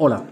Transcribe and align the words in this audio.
Hola, 0.00 0.22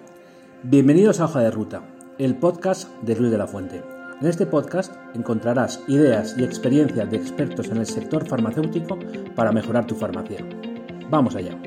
bienvenidos 0.63 1.19
a 1.19 1.25
Hoja 1.25 1.41
de 1.41 1.51
Ruta, 1.51 1.83
el 2.21 2.37
podcast 2.37 2.89
de 3.03 3.17
Luis 3.17 3.33
de 3.33 3.39
la 3.39 3.49
Fuente. 3.49 3.83
En 4.21 4.29
este 4.29 4.47
podcast 4.47 4.95
encontrarás 5.17 5.83
ideas 5.89 6.37
y 6.39 6.45
experiencias 6.45 7.11
de 7.11 7.17
expertos 7.17 7.69
en 7.71 7.79
el 7.79 7.87
sector 7.87 8.25
farmacéutico 8.29 8.97
para 9.35 9.51
mejorar 9.51 9.85
tu 9.85 9.97
farmacia. 9.97 10.39
Vamos 11.11 11.35
allá. 11.35 11.61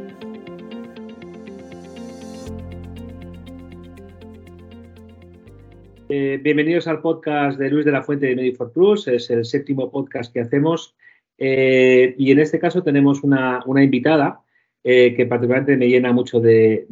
Eh, 6.08 6.40
bienvenidos 6.42 6.88
al 6.88 7.02
podcast 7.02 7.60
de 7.60 7.70
Luis 7.70 7.84
de 7.84 7.92
la 7.92 8.02
Fuente 8.02 8.28
de 8.28 8.36
Medifor 8.38 8.72
Plus. 8.72 9.10
Es 9.10 9.30
el 9.30 9.44
séptimo 9.44 9.92
podcast 9.92 10.32
que 10.32 10.40
hacemos. 10.40 10.96
Eh, 11.38 12.16
y 12.18 12.32
en 12.32 12.40
este 12.40 12.60
caso 12.60 12.82
tenemos 12.82 13.24
una, 13.24 13.62
una 13.66 13.84
invitada 13.84 14.42
eh, 14.84 15.14
que 15.14 15.26
particularmente 15.26 15.76
me 15.76 15.90
llena 15.90 16.14
mucho 16.14 16.40
de, 16.40 16.86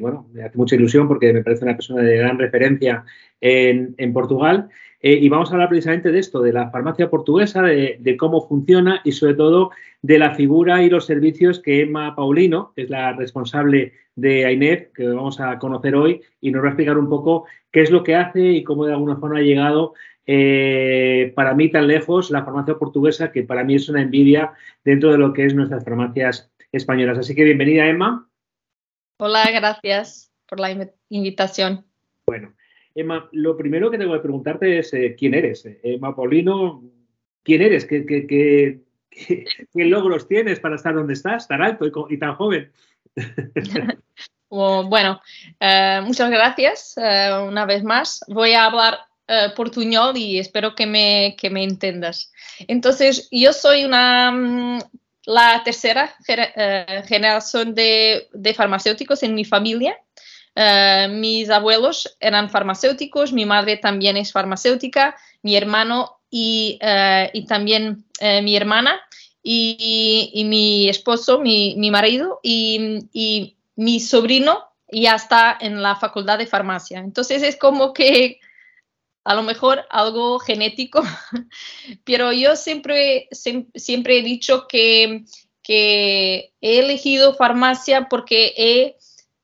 bueno, 0.00 0.28
me 0.32 0.42
hace 0.42 0.58
mucha 0.58 0.74
ilusión 0.74 1.06
porque 1.06 1.32
me 1.32 1.44
parece 1.44 1.64
una 1.64 1.76
persona 1.76 2.02
de 2.02 2.16
gran 2.16 2.38
referencia 2.38 3.04
en, 3.40 4.12
Portugal. 4.12 4.68
Eh, 5.00 5.18
y 5.20 5.28
vamos 5.28 5.50
a 5.50 5.54
hablar 5.54 5.68
precisamente 5.68 6.10
de 6.10 6.18
esto, 6.18 6.40
de 6.42 6.52
la 6.52 6.70
farmacia 6.70 7.10
portuguesa, 7.10 7.62
de, 7.62 8.16
cómo 8.18 8.48
funciona 8.48 9.00
y 9.04 9.12
sobre 9.12 9.34
todo 9.34 9.70
de 10.02 10.18
la 10.18 10.34
figura 10.34 10.82
y 10.82 10.90
los 10.90 11.06
servicios 11.06 11.60
que 11.60 11.82
Emma 11.82 12.16
Paulino, 12.16 12.72
que 12.74 12.82
es 12.82 12.90
la 12.90 13.12
responsable 13.12 13.92
de 14.16 14.46
AINEF, 14.46 14.92
que 14.92 15.06
vamos 15.06 15.40
a 15.40 15.58
conocer 15.58 15.94
hoy, 15.94 16.20
y 16.40 16.50
nos 16.50 16.62
va 16.62 16.66
a 16.66 16.70
explicar 16.70 16.98
un 16.98 17.08
poco 17.08 17.44
qué 17.70 17.82
es 17.82 17.90
lo 17.90 18.02
que 18.02 18.14
hace 18.16 18.40
y 18.40 18.64
cómo 18.64 18.86
de 18.86 18.92
alguna 18.92 19.16
forma 19.16 19.38
ha 19.38 19.42
llegado 19.42 19.94
eh, 20.26 21.32
para 21.36 21.54
mí 21.54 21.70
tan 21.70 21.86
lejos 21.86 22.30
la 22.30 22.44
farmacia 22.44 22.78
portuguesa, 22.78 23.30
que 23.30 23.42
para 23.42 23.62
mí 23.62 23.74
es 23.74 23.88
una 23.88 24.02
envidia 24.02 24.52
dentro 24.84 25.12
de 25.12 25.18
lo 25.18 25.32
que 25.32 25.44
es 25.44 25.54
nuestras 25.54 25.84
farmacias 25.84 26.50
españolas. 26.76 27.18
Así 27.18 27.34
que 27.34 27.44
bienvenida, 27.44 27.86
Emma. 27.86 28.28
Hola, 29.18 29.50
gracias 29.50 30.32
por 30.46 30.60
la 30.60 30.90
invitación. 31.08 31.84
Bueno, 32.26 32.54
Emma, 32.94 33.28
lo 33.32 33.56
primero 33.56 33.90
que 33.90 33.98
tengo 33.98 34.12
que 34.14 34.20
preguntarte 34.20 34.78
es 34.78 34.92
eh, 34.94 35.14
quién 35.18 35.34
eres. 35.34 35.66
Emma 35.82 36.14
Paulino, 36.14 36.82
¿quién 37.42 37.62
eres? 37.62 37.84
¿Qué, 37.84 38.04
qué, 38.04 38.80
logros 39.74 40.26
tienes 40.26 40.60
para 40.60 40.76
estar 40.76 40.94
donde 40.94 41.12
estás, 41.12 41.46
tan 41.46 41.62
alto 41.62 41.86
y, 42.08 42.18
tan 42.18 42.34
joven? 42.34 42.72
bueno, 44.48 45.20
eh, 45.60 46.00
muchas 46.04 46.30
gracias 46.30 46.94
eh, 46.96 47.30
una 47.48 47.66
vez 47.66 47.84
más. 47.84 48.24
Voy 48.28 48.52
a 48.52 48.66
hablar 48.66 48.98
portuñol 49.56 50.18
y 50.18 50.38
espero 50.38 50.74
que 50.74 50.84
me, 50.84 51.34
que 51.40 51.48
me 51.48 51.64
entendas. 51.64 52.30
Entonces, 52.68 53.26
yo 53.32 53.54
soy 53.54 53.86
una 53.86 54.30
mm, 54.30 54.78
la 55.26 55.62
tercera 55.64 56.14
eh, 56.28 57.02
generación 57.06 57.74
de, 57.74 58.28
farmacéuticos 58.56 59.22
en 59.22 59.34
mi 59.34 59.44
familia. 59.44 59.98
Eh, 60.54 61.08
mis 61.10 61.50
abuelos 61.50 62.16
eran 62.20 62.50
farmacéuticos, 62.50 63.32
mi 63.32 63.44
madre 63.44 63.76
también 63.76 64.16
es 64.16 64.32
farmacéutica, 64.32 65.16
mi 65.42 65.56
hermano 65.56 66.18
y, 66.30 66.78
eh, 66.80 67.30
también 67.48 68.04
mi 68.20 68.56
hermana 68.56 69.00
y, 69.42 70.44
mi 70.46 70.88
esposo, 70.88 71.40
mi, 71.40 71.90
marido 71.90 72.40
y, 72.42 73.00
y, 73.12 73.56
mi 73.76 73.98
sobrino 73.98 74.68
ya 74.92 75.16
está 75.16 75.58
en 75.60 75.82
la 75.82 75.96
facultad 75.96 76.38
de 76.38 76.46
farmacia. 76.46 77.00
Entonces 77.00 77.42
es 77.42 77.56
como 77.56 77.92
que 77.92 78.38
a 79.24 79.34
lo 79.34 79.42
mejor 79.42 79.86
algo 79.90 80.38
genético, 80.38 81.02
pero 82.04 82.32
yo 82.32 82.56
siempre, 82.56 83.28
siempre 83.32 84.18
he 84.18 84.22
dicho 84.22 84.66
que, 84.68 85.24
he 85.66 86.50
elegido 86.60 87.34
farmacia 87.34 88.08
porque 88.10 88.52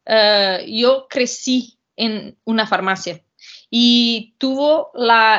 eh, 0.04 0.66
yo 0.68 1.06
crecí 1.08 1.78
en 1.96 2.36
una 2.44 2.66
farmacia 2.66 3.22
y 3.70 4.34
tuvo 4.36 4.92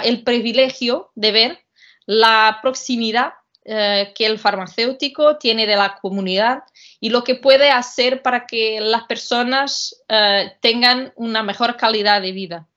el 0.03 0.23
privilegio 0.23 1.11
de 1.13 1.31
ver 1.31 1.59
la 2.07 2.59
proximidad 2.63 3.33
eh, 3.63 4.11
que 4.15 4.25
el 4.25 4.39
farmacéutico 4.39 5.37
tiene 5.37 5.67
de 5.67 5.75
la 5.75 5.99
comunidad 6.01 6.63
y 6.99 7.09
lo 7.09 7.23
que 7.23 7.35
puede 7.35 7.69
hacer 7.69 8.23
para 8.23 8.47
que 8.47 8.81
las 8.81 9.03
personas 9.03 10.03
eh, 10.09 10.51
tengan 10.61 11.13
una 11.15 11.43
mejor 11.43 11.77
calidad 11.77 12.23
de 12.23 12.31
vida 12.31 12.67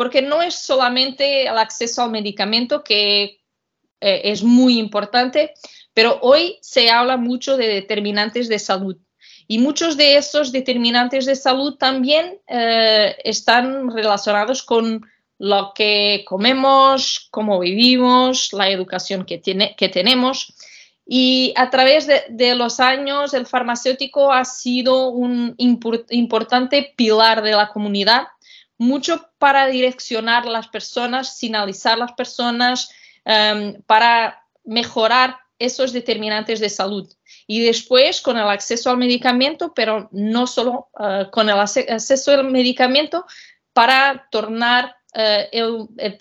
porque 0.00 0.22
no 0.22 0.40
es 0.40 0.54
solamente 0.54 1.42
el 1.42 1.58
acceso 1.58 2.02
al 2.02 2.10
medicamento 2.10 2.82
que 2.82 3.42
eh, 4.00 4.20
es 4.24 4.42
muy 4.42 4.78
importante, 4.78 5.52
pero 5.92 6.18
hoy 6.22 6.56
se 6.62 6.88
habla 6.88 7.18
mucho 7.18 7.58
de 7.58 7.66
determinantes 7.68 8.48
de 8.48 8.58
salud. 8.58 8.96
Y 9.46 9.58
muchos 9.58 9.98
de 9.98 10.16
esos 10.16 10.52
determinantes 10.52 11.26
de 11.26 11.36
salud 11.36 11.76
también 11.76 12.38
eh, 12.48 13.14
están 13.24 13.90
relacionados 13.90 14.62
con 14.62 15.04
lo 15.36 15.72
que 15.74 16.24
comemos, 16.26 17.28
cómo 17.30 17.60
vivimos, 17.60 18.54
la 18.54 18.70
educación 18.70 19.26
que, 19.26 19.36
tiene, 19.36 19.74
que 19.76 19.90
tenemos. 19.90 20.54
Y 21.04 21.52
a 21.56 21.68
través 21.68 22.06
de, 22.06 22.54
los 22.54 22.80
años, 22.80 23.34
el 23.34 23.44
farmacéutico 23.44 24.32
ha 24.32 24.46
sido 24.46 25.08
un 25.08 25.54
importante 25.58 26.94
pilar 26.96 27.42
de 27.42 27.50
la 27.50 27.68
comunidad 27.68 28.28
mucho 28.80 29.28
para 29.38 29.66
direccionar 29.66 30.46
las 30.46 30.66
personas, 30.68 31.36
sinalizar 31.36 31.98
las 31.98 32.12
personas, 32.12 32.88
em, 33.26 33.82
para 33.82 34.42
mejorar 34.64 35.36
esos 35.58 35.92
determinantes 35.92 36.60
de 36.60 36.70
salud. 36.70 37.06
Y 37.46 37.60
después 37.60 38.22
con 38.22 38.38
el 38.38 38.48
acceso 38.48 38.90
al 38.90 38.96
medicamento, 38.96 39.74
pero 39.74 40.08
no 40.12 40.46
solo 40.46 40.88
eh, 40.98 41.26
con 41.30 41.50
el 41.50 41.58
acceso 41.58 42.32
al 42.32 42.50
medicamento, 42.50 43.26
para 43.74 44.26
tornar 44.30 44.96
eh, 45.12 45.50
el, 45.52 46.16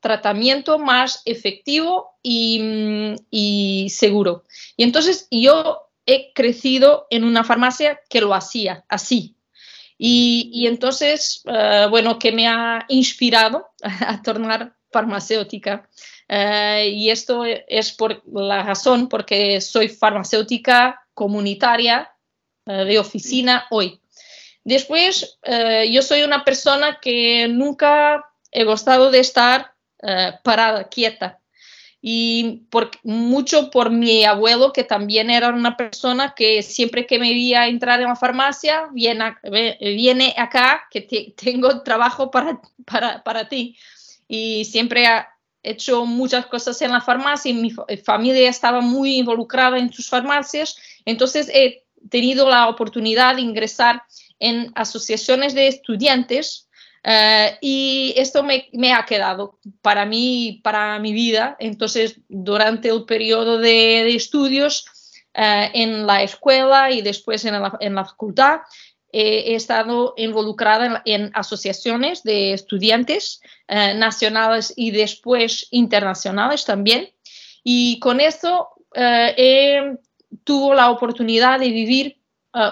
tratamiento 0.00 0.78
más 0.78 1.22
efectivo 1.24 2.12
y, 2.22 3.16
y 3.28 3.88
seguro. 3.90 4.44
Y 4.76 4.84
entonces 4.84 5.26
yo 5.32 5.90
he 6.06 6.32
crecido 6.32 7.08
en 7.10 7.24
una 7.24 7.42
farmacia 7.42 8.00
que 8.08 8.20
lo 8.20 8.34
hacía 8.34 8.84
así, 8.88 9.34
y, 9.98 10.66
entonces, 10.68 11.42
eh, 11.44 11.86
bueno, 11.90 12.20
que 12.20 12.30
me 12.30 12.46
ha 12.46 12.84
inspirado 12.88 13.68
a 13.82 14.22
tornar 14.22 14.76
farmacéutica. 14.92 15.88
Eh, 16.28 16.90
y 16.94 17.10
esto 17.10 17.44
es 17.44 17.92
por 17.92 18.22
la 18.32 18.62
razón 18.62 19.08
porque 19.08 19.60
soy 19.60 19.88
farmacéutica 19.88 21.04
comunitaria 21.14 22.12
eh, 22.66 22.84
de 22.84 22.98
oficina 22.98 23.66
hoy. 23.70 24.00
Después, 24.62 25.38
yo 25.90 26.02
soy 26.02 26.24
una 26.24 26.44
persona 26.44 26.98
que 27.00 27.48
nunca 27.48 28.22
he 28.50 28.64
gustado 28.64 29.10
de 29.10 29.20
estar 29.20 29.72
parada, 30.44 30.90
quieta 30.90 31.40
y 32.00 32.62
por, 32.70 32.90
mucho 33.02 33.70
por 33.70 33.90
mi 33.90 34.24
abuelo, 34.24 34.72
que 34.72 34.84
también 34.84 35.30
era 35.30 35.48
una 35.48 35.76
persona 35.76 36.34
que 36.36 36.62
siempre 36.62 37.06
que 37.06 37.18
me 37.18 37.30
veía 37.30 37.66
entrar 37.66 38.00
en 38.00 38.08
la 38.08 38.16
farmacia, 38.16 38.88
viene, 38.92 39.36
viene 39.80 40.34
acá, 40.36 40.86
que 40.90 41.34
tengo 41.36 41.82
trabajo 41.82 42.30
para, 42.30 42.60
para, 42.86 43.22
para, 43.24 43.48
ti. 43.48 43.76
Y 44.28 44.64
siempre 44.64 45.06
ha 45.06 45.28
hecho 45.62 46.06
muchas 46.06 46.46
cosas 46.46 46.80
en 46.82 46.92
la 46.92 47.00
farmacia 47.00 47.50
y 47.50 47.54
mi 47.54 47.70
familia 48.04 48.48
estaba 48.48 48.80
muy 48.80 49.16
involucrada 49.16 49.78
en 49.78 49.92
sus 49.92 50.08
farmacias, 50.08 50.76
entonces 51.04 51.50
he 51.52 51.84
tenido 52.10 52.48
la 52.48 52.68
oportunidad 52.68 53.34
de 53.34 53.42
ingresar 53.42 54.02
en 54.38 54.70
asociaciones 54.76 55.52
de 55.54 55.66
estudiantes 55.66 56.67
eh, 57.04 57.58
y 57.60 58.14
esto 58.16 58.42
me, 58.42 58.92
ha 58.92 59.04
quedado 59.04 59.58
para 59.82 60.04
mí, 60.04 60.60
para 60.62 60.98
mi 60.98 61.12
vida. 61.12 61.56
Entonces, 61.58 62.20
durante 62.28 62.88
el 62.88 63.04
periodo 63.04 63.58
de, 63.58 64.14
estudios 64.14 64.86
eh, 65.34 65.70
en 65.74 66.06
la 66.06 66.22
escuela 66.22 66.90
y 66.90 67.02
después 67.02 67.44
en 67.44 67.60
la, 67.94 68.04
facultad, 68.04 68.60
he 69.10 69.54
estado 69.54 70.12
involucrada 70.16 71.02
en, 71.06 71.30
asociaciones 71.34 72.22
de 72.24 72.52
estudiantes 72.52 73.40
eh, 73.68 73.94
nacionales 73.94 74.72
y 74.76 74.90
después 74.90 75.66
internacionales 75.70 76.64
también. 76.64 77.10
Y 77.64 77.98
con 78.00 78.20
esto 78.20 78.68
tuve 80.44 80.76
la 80.76 80.90
oportunidad 80.90 81.60
de 81.60 81.68
vivir 81.68 82.20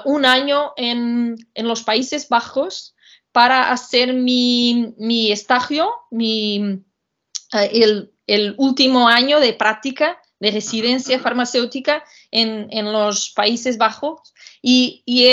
un 0.05 0.25
año 0.25 0.73
en, 0.77 1.37
en 1.55 1.69
los 1.69 1.83
Países 1.83 2.29
Bajos 2.29 2.96
para 3.37 3.71
hacer 3.71 4.15
mi, 4.15 4.95
mi 4.97 5.31
estagio, 5.31 5.93
mi, 6.11 6.81
eh, 7.53 8.09
el, 8.27 8.55
último 8.57 9.09
año 9.09 9.41
de 9.41 9.53
práctica 9.53 10.19
de 10.41 10.53
residencia 10.53 11.19
farmacéutica 11.19 12.03
en, 12.31 12.69
en 12.71 12.91
los 12.91 13.35
Países 13.37 13.77
Bajos. 13.77 14.33
Y, 14.63 15.03
y 15.05 15.27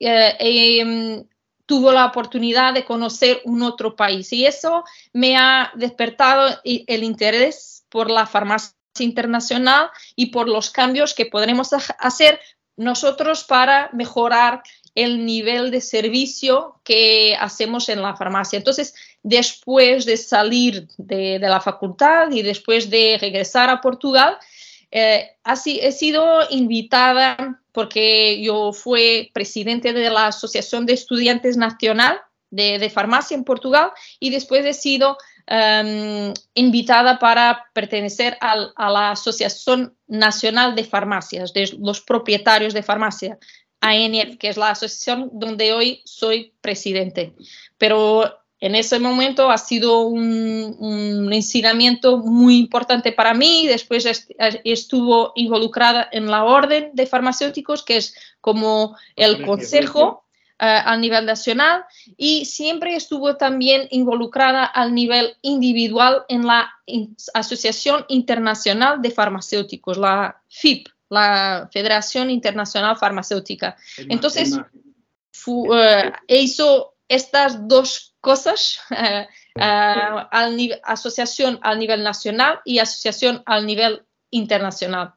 eh, 0.00 0.82
mm, 0.82 1.28
tuvo 1.66 1.92
la 1.92 2.06
oportunidad 2.06 2.72
de 2.72 2.86
conocer 2.86 3.42
un 3.44 3.62
otro 3.62 3.96
país. 3.96 4.32
Y 4.32 4.46
eso 4.46 4.84
me 5.12 5.36
ha 5.36 5.72
despertado 5.74 6.58
el 6.64 7.04
interés 7.04 7.84
por 7.90 8.10
la 8.10 8.24
farmacia 8.24 8.74
internacional 8.98 9.90
y 10.16 10.30
por 10.30 10.48
los 10.48 10.70
cambios 10.70 11.12
que 11.12 11.26
podremos 11.26 11.68
hacer 11.98 12.40
nosotros 12.78 13.44
para 13.44 13.90
mejorar 13.92 14.62
el 14.94 15.24
nivel 15.24 15.70
de 15.70 15.80
servicio 15.80 16.80
que 16.84 17.36
hacemos 17.38 17.88
en 17.88 18.02
la 18.02 18.16
farmacia. 18.16 18.56
Entonces, 18.56 18.94
después 19.22 20.04
de 20.04 20.16
salir 20.16 20.88
de, 20.98 21.38
la 21.38 21.60
facultad 21.60 22.30
y 22.30 22.42
después 22.42 22.90
de 22.90 23.18
regresar 23.20 23.70
a 23.70 23.80
Portugal, 23.80 24.36
eh, 24.90 25.30
así, 25.42 25.80
he 25.80 25.92
sido 25.92 26.40
invitada 26.50 27.60
porque 27.72 28.42
yo 28.42 28.72
fui 28.72 29.30
presidente 29.32 29.94
de 29.94 30.10
la 30.10 30.26
Asociación 30.26 30.84
de 30.84 30.92
Estudiantes 30.92 31.56
Nacional 31.56 32.20
de, 32.50 32.90
Farmacia 32.90 33.34
en 33.34 33.44
Portugal 33.44 33.92
y 34.20 34.28
después 34.28 34.64
he 34.66 34.74
sido 34.74 35.16
em, 35.46 36.34
invitada 36.52 37.18
para 37.18 37.64
pertenecer 37.72 38.36
a 38.40 38.90
la 38.90 39.12
Asociación 39.12 39.96
Nacional 40.06 40.74
de 40.74 40.84
Farmacias, 40.84 41.54
de 41.54 41.70
los 41.78 42.02
propietarios 42.02 42.74
de 42.74 42.82
farmacia, 42.82 43.38
ANF, 43.82 44.38
que 44.38 44.48
es 44.48 44.56
la 44.56 44.70
asociación 44.70 45.28
donde 45.34 45.74
hoy 45.74 46.00
soy 46.04 46.54
presidente. 46.62 47.34
Pero 47.76 48.38
en 48.60 48.76
ese 48.76 49.00
momento 49.00 49.50
ha 49.50 49.58
sido 49.58 50.02
un, 50.02 50.76
un, 50.78 51.32
ensinamiento 51.32 52.18
muy 52.18 52.58
importante 52.58 53.10
para 53.10 53.34
mí. 53.34 53.66
Después 53.66 54.06
estuvo 54.64 55.32
involucrada 55.34 56.08
en 56.12 56.30
la 56.30 56.44
Orden 56.44 56.90
de 56.94 57.06
Farmacéuticos, 57.06 57.82
que 57.82 57.96
es 57.96 58.14
como 58.40 58.96
el 59.16 59.44
consejo 59.44 60.22
eh, 60.60 60.64
a 60.64 60.96
nivel 60.96 61.26
nacional, 61.26 61.84
y 62.16 62.44
siempre 62.44 62.94
estuvo 62.94 63.36
también 63.36 63.88
involucrada 63.90 64.64
al 64.64 64.94
nivel 64.94 65.34
individual 65.42 66.22
en 66.28 66.46
la 66.46 66.72
Asociación 67.34 68.04
Internacional 68.06 69.02
de 69.02 69.10
Farmacéuticos, 69.10 69.98
la 69.98 70.40
FIP, 70.48 70.86
la 71.12 71.68
Federación 71.70 72.30
Internacional 72.30 72.96
Farmacéutica. 72.96 73.76
Entonces, 74.08 74.56
eh, 74.56 76.12
hizo 76.28 76.94
estas 77.06 77.68
dos 77.68 78.14
cosas, 78.20 78.80
eh, 78.90 79.28
eh, 79.56 80.80
asociación 80.84 81.58
al 81.62 81.78
nivel 81.78 82.02
nacional 82.02 82.60
y 82.64 82.78
asociación 82.78 83.42
al 83.44 83.66
nivel 83.66 84.04
internacional. 84.30 85.12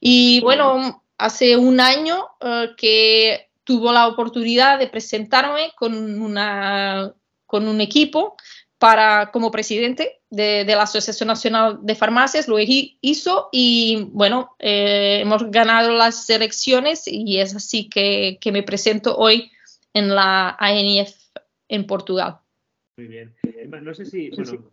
Y 0.00 0.40
bueno, 0.42 1.02
hace 1.16 1.56
un 1.56 1.80
año 1.80 2.28
que 2.76 3.48
tuvo 3.64 3.90
la 3.90 4.06
oportunidad 4.06 4.78
de 4.78 4.88
presentarme 4.88 5.72
con, 5.76 6.20
una, 6.20 7.14
con 7.46 7.66
un 7.66 7.80
equipo 7.80 8.36
para, 8.78 9.30
como 9.32 9.50
presidente 9.50 10.20
de, 10.30 10.64
la 10.64 10.82
Asociación 10.82 11.26
Nacional 11.26 11.78
de 11.82 11.94
Farmacias, 11.94 12.48
lo 12.48 12.58
hizo 12.58 13.48
y 13.52 14.08
bueno, 14.12 14.54
hemos 14.58 15.50
ganado 15.50 15.92
las 15.92 16.28
elecciones 16.30 17.02
y 17.06 17.38
es 17.38 17.56
así 17.56 17.88
que, 17.88 18.38
que 18.40 18.52
me 18.52 18.62
presento 18.62 19.16
hoy 19.16 19.50
en 19.94 20.14
la 20.14 20.56
ANF 20.58 21.14
en 21.68 21.86
Portugal. 21.86 22.38
Muy 22.96 23.06
bien. 23.06 23.34
No 23.82 23.94
sé 23.94 24.06
si, 24.06 24.30
bueno, 24.30 24.64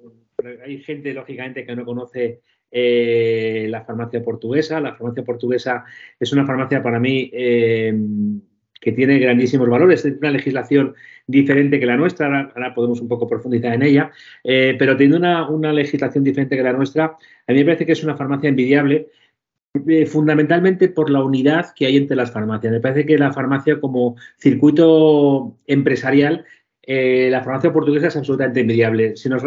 hay 0.64 0.82
gente, 0.82 1.14
lógicamente, 1.14 1.66
que 1.66 1.76
no 1.76 1.86
conoce 1.86 2.42
eh, 2.72 3.68
la 3.70 3.84
farmacia 3.86 4.24
portuguesa. 4.24 4.80
La 4.80 4.96
farmacia 4.96 5.24
portuguesa 5.24 5.86
es 6.20 6.34
una 6.34 6.46
farmacia 6.46 6.82
para 6.82 7.00
mí 7.00 7.30
eh, 7.34 7.94
que 8.80 8.92
tiene 8.92 9.20
grandísimos 9.20 9.70
valores. 9.70 10.06
Es 10.06 10.18
una 10.18 10.32
legislación 10.32 10.94
diferente 11.28 11.80
que 11.80 11.86
la 11.86 11.98
nuestra, 11.98 12.52
ahora, 12.56 12.74
podemos 12.74 13.02
un 13.02 13.08
poco 13.08 13.28
profundizar 13.28 13.74
en 13.74 13.84
ella, 13.84 14.12
eh, 14.44 14.76
pero 14.78 14.96
teniendo 14.96 15.18
una, 15.18 15.50
una, 15.50 15.74
legislación 15.74 16.24
diferente 16.24 16.56
que 16.56 16.64
la 16.64 16.74
nuestra, 16.74 17.18
a 17.48 17.52
mí 17.52 17.60
me 17.60 17.66
parece 17.66 17.86
que 17.86 17.94
es 17.94 18.04
una 18.04 18.16
farmacia 18.16 18.50
envidiable. 18.50 19.08
fundamentalmente 20.08 20.88
por 20.88 21.10
la 21.10 21.22
unidad 21.22 21.74
que 21.76 21.86
hay 21.86 21.98
entre 21.98 22.16
las 22.16 22.32
farmacias. 22.32 22.72
Me 22.72 22.80
parece 22.80 23.06
que 23.06 23.18
la 23.18 23.34
farmacia 23.34 23.80
como 23.82 24.16
circuito 24.38 25.58
empresarial 25.68 26.46
eh, 26.88 27.30
la 27.32 27.44
farmacia 27.44 27.74
portuguesa 27.74 28.08
es 28.08 28.16
absolutamente 28.16 28.62
envidiable. 28.62 29.16
Si 29.16 29.28
nos, 29.28 29.44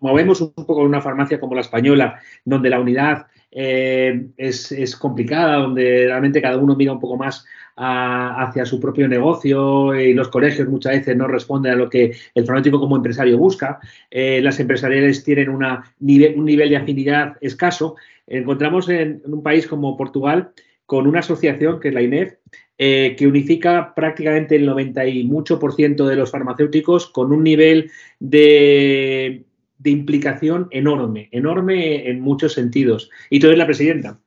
movemos 0.00 0.40
un 0.40 0.52
poco 0.52 0.80
en 0.80 0.88
una 0.88 1.00
farmacia 1.00 1.38
como 1.38 1.54
la 1.54 1.60
española, 1.60 2.20
donde 2.44 2.70
la 2.70 2.80
unidad 2.80 3.26
eh, 3.52 4.28
es, 4.36 4.96
complicada, 4.96 5.58
donde 5.58 6.06
realmente 6.06 6.42
cada 6.42 6.56
uno 6.56 6.74
mira 6.74 6.92
un 6.92 7.00
poco 7.00 7.16
más 7.16 7.46
hacia 7.76 8.64
su 8.64 8.78
propio 8.80 9.08
negocio 9.08 9.94
y 9.94 10.14
los 10.14 10.28
colegios 10.28 10.68
muchas 10.68 10.92
veces 10.92 11.16
no 11.16 11.26
responden 11.26 11.72
a 11.72 11.76
lo 11.76 11.88
que 11.88 12.12
el 12.34 12.44
farmacéutico 12.44 12.80
como 12.80 12.96
empresario 12.96 13.38
busca, 13.38 13.80
eh, 14.10 14.40
las 14.42 14.60
empresariales 14.60 15.24
tienen 15.24 15.48
una, 15.48 15.94
un 16.00 16.44
nivel 16.44 16.68
de 16.68 16.76
afinidad 16.76 17.36
escaso, 17.40 17.96
encontramos 18.26 18.88
en, 18.88 19.22
un 19.24 19.42
país 19.42 19.66
como 19.66 19.96
Portugal 19.96 20.52
con 20.86 21.06
una 21.06 21.20
asociación 21.20 21.80
que 21.80 21.88
es 21.88 21.94
la 21.94 22.02
INEF, 22.02 22.34
eh, 22.78 23.14
que 23.16 23.26
unifica 23.26 23.94
prácticamente 23.94 24.56
el 24.56 24.66
90 24.66 25.06
y 25.06 25.24
mucho 25.24 25.58
por 25.58 25.74
ciento 25.74 26.06
de 26.06 26.16
los 26.16 26.30
farmacéuticos 26.30 27.06
con 27.06 27.32
un 27.32 27.44
nivel 27.44 27.90
de, 28.18 29.44
implicación 29.84 30.68
enorme, 30.70 31.28
enorme 31.32 32.08
en 32.10 32.20
muchos 32.20 32.52
sentidos. 32.52 33.10
Y 33.30 33.40
tú 33.40 33.46
eres 33.46 33.58
la 33.58 33.66
presidenta. 33.66 34.20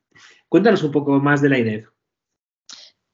Cuéntanos 0.50 0.84
un 0.84 0.92
poco 0.92 1.20
más 1.20 1.42
de 1.42 1.50
la 1.50 1.60
INEF. 1.60 1.95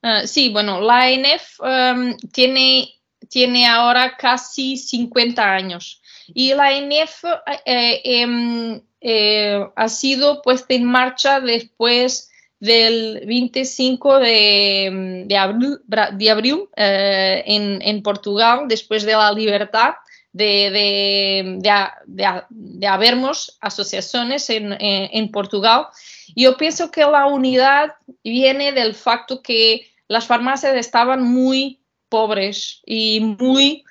Ah, 0.01 0.25
sí, 0.25 0.49
bueno, 0.49 0.81
la 0.81 1.11
INEF 1.11 1.59
em, 1.63 2.17
tiene, 2.31 2.95
tiene 3.29 3.67
ahora 3.67 4.17
casi 4.17 4.77
50 4.77 5.53
años 5.53 6.01
y 6.33 6.53
la 6.53 6.73
INEF 6.73 7.23
eh, 7.65 8.01
em, 8.03 8.81
eh, 8.99 9.65
ha 9.75 9.89
sido 9.89 10.41
puesta 10.41 10.73
en 10.73 10.85
marcha 10.85 11.39
después 11.39 12.29
del 12.59 13.23
25 13.25 14.19
de, 14.19 15.23
de 15.25 15.37
abril, 15.37 15.79
de 15.85 16.29
abril 16.29 16.69
eh, 16.75 17.43
en, 17.45 17.81
en, 17.81 18.03
Portugal, 18.03 18.65
después 18.67 19.03
de 19.03 19.13
la 19.13 19.31
libertad 19.31 19.95
de, 20.31 21.59
de, 21.59 21.91
de, 22.05 22.87
habermos 22.87 23.57
asociaciones 23.61 24.49
en, 24.49 24.77
en, 24.79 25.31
Portugal. 25.31 25.87
Yo 26.35 26.55
pienso 26.55 26.91
que 26.91 27.01
la 27.01 27.25
unidad 27.25 27.93
viene 28.23 28.71
del 28.71 28.93
facto 28.93 29.41
que 29.41 29.90
las 30.11 30.27
farmacias 30.27 30.75
estaban 30.75 31.23
muy 31.23 31.79
pobres 32.09 32.81
y 32.85 33.21
muy, 33.21 33.85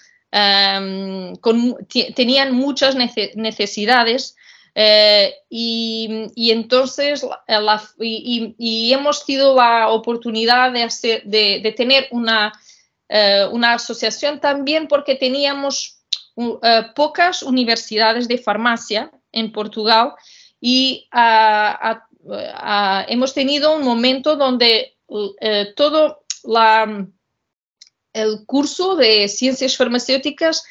con, 1.40 1.78
tenían 2.14 2.54
muchas 2.54 2.94
necesidades 2.94 4.36
eh, 4.74 5.34
y, 5.48 6.50
entonces 6.50 7.26
y, 7.98 8.92
hemos 8.92 9.24
tenido 9.24 9.56
la 9.56 9.88
oportunidad 9.88 10.70
de, 10.72 11.74
tener 11.74 12.06
una, 12.10 12.52
eh, 13.08 13.46
una, 13.50 13.72
asociación 13.72 14.40
también 14.40 14.88
porque 14.88 15.14
teníamos 15.14 16.00
eh, 16.36 16.82
pocas 16.94 17.42
universidades 17.42 18.28
de 18.28 18.36
farmacia 18.36 19.10
en 19.32 19.52
Portugal 19.52 20.12
y 20.60 21.08
ah, 21.12 21.78
ah, 21.82 22.06
ah, 22.54 23.06
hemos 23.08 23.32
tenido 23.32 23.74
un 23.74 23.84
momento 23.84 24.36
donde 24.36 24.98
todo 25.76 26.24
la, 26.44 27.06
el 28.12 28.46
curso 28.46 28.96
de 28.96 29.28
ciencias 29.28 29.76
farmacéuticas 29.76 30.64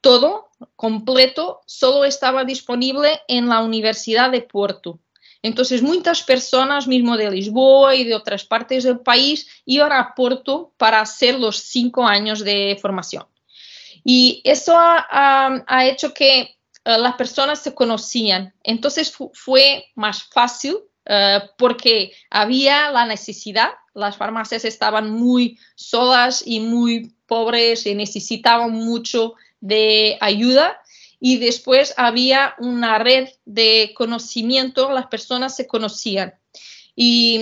todo 0.00 0.48
completo 0.76 1.60
solo 1.66 2.04
estaba 2.04 2.44
disponible 2.44 3.20
en 3.28 3.48
la 3.48 3.62
Universidad 3.62 4.30
de 4.30 4.42
Porto. 4.42 5.00
Entonces, 5.42 5.82
muchas 5.82 6.22
personas, 6.22 6.88
mismo 6.88 7.16
de 7.16 7.30
Lisboa 7.30 7.94
y 7.94 8.04
de 8.04 8.14
otras 8.14 8.44
partes 8.44 8.84
del 8.84 9.00
país, 9.00 9.48
iban 9.64 9.92
a 9.92 10.14
Porto 10.14 10.72
para 10.76 11.00
hacer 11.00 11.38
los 11.38 11.58
cinco 11.58 12.06
años 12.06 12.44
de 12.44 12.76
formación. 12.80 13.26
Y 14.04 14.40
eso 14.44 14.74
ha, 14.76 15.84
hecho 15.84 16.12
que 16.12 16.40
eh, 16.40 16.56
las 16.84 17.14
personas 17.14 17.60
se 17.60 17.74
conocían. 17.74 18.54
Entonces, 18.62 19.14
fue 19.32 19.86
más 19.94 20.24
fácil 20.24 20.76
eh, 21.08 21.40
porque 21.56 22.12
había 22.30 22.90
la 22.90 23.06
necesidad. 23.06 23.70
Las 23.94 24.16
farmacias 24.16 24.64
estaban 24.64 25.10
muy 25.10 25.58
solas 25.74 26.42
y 26.46 26.60
muy 26.60 27.14
pobres 27.26 27.86
y 27.86 27.94
necesitaban 27.94 28.72
mucho 28.72 29.34
de 29.60 30.18
ayuda 30.20 30.80
y 31.20 31.38
después 31.38 31.94
había 31.96 32.54
una 32.58 32.98
red 32.98 33.28
de 33.44 33.92
conocimiento, 33.96 34.92
las 34.92 35.06
personas 35.06 35.56
se 35.56 35.66
conocían. 35.66 36.34
Y, 37.00 37.40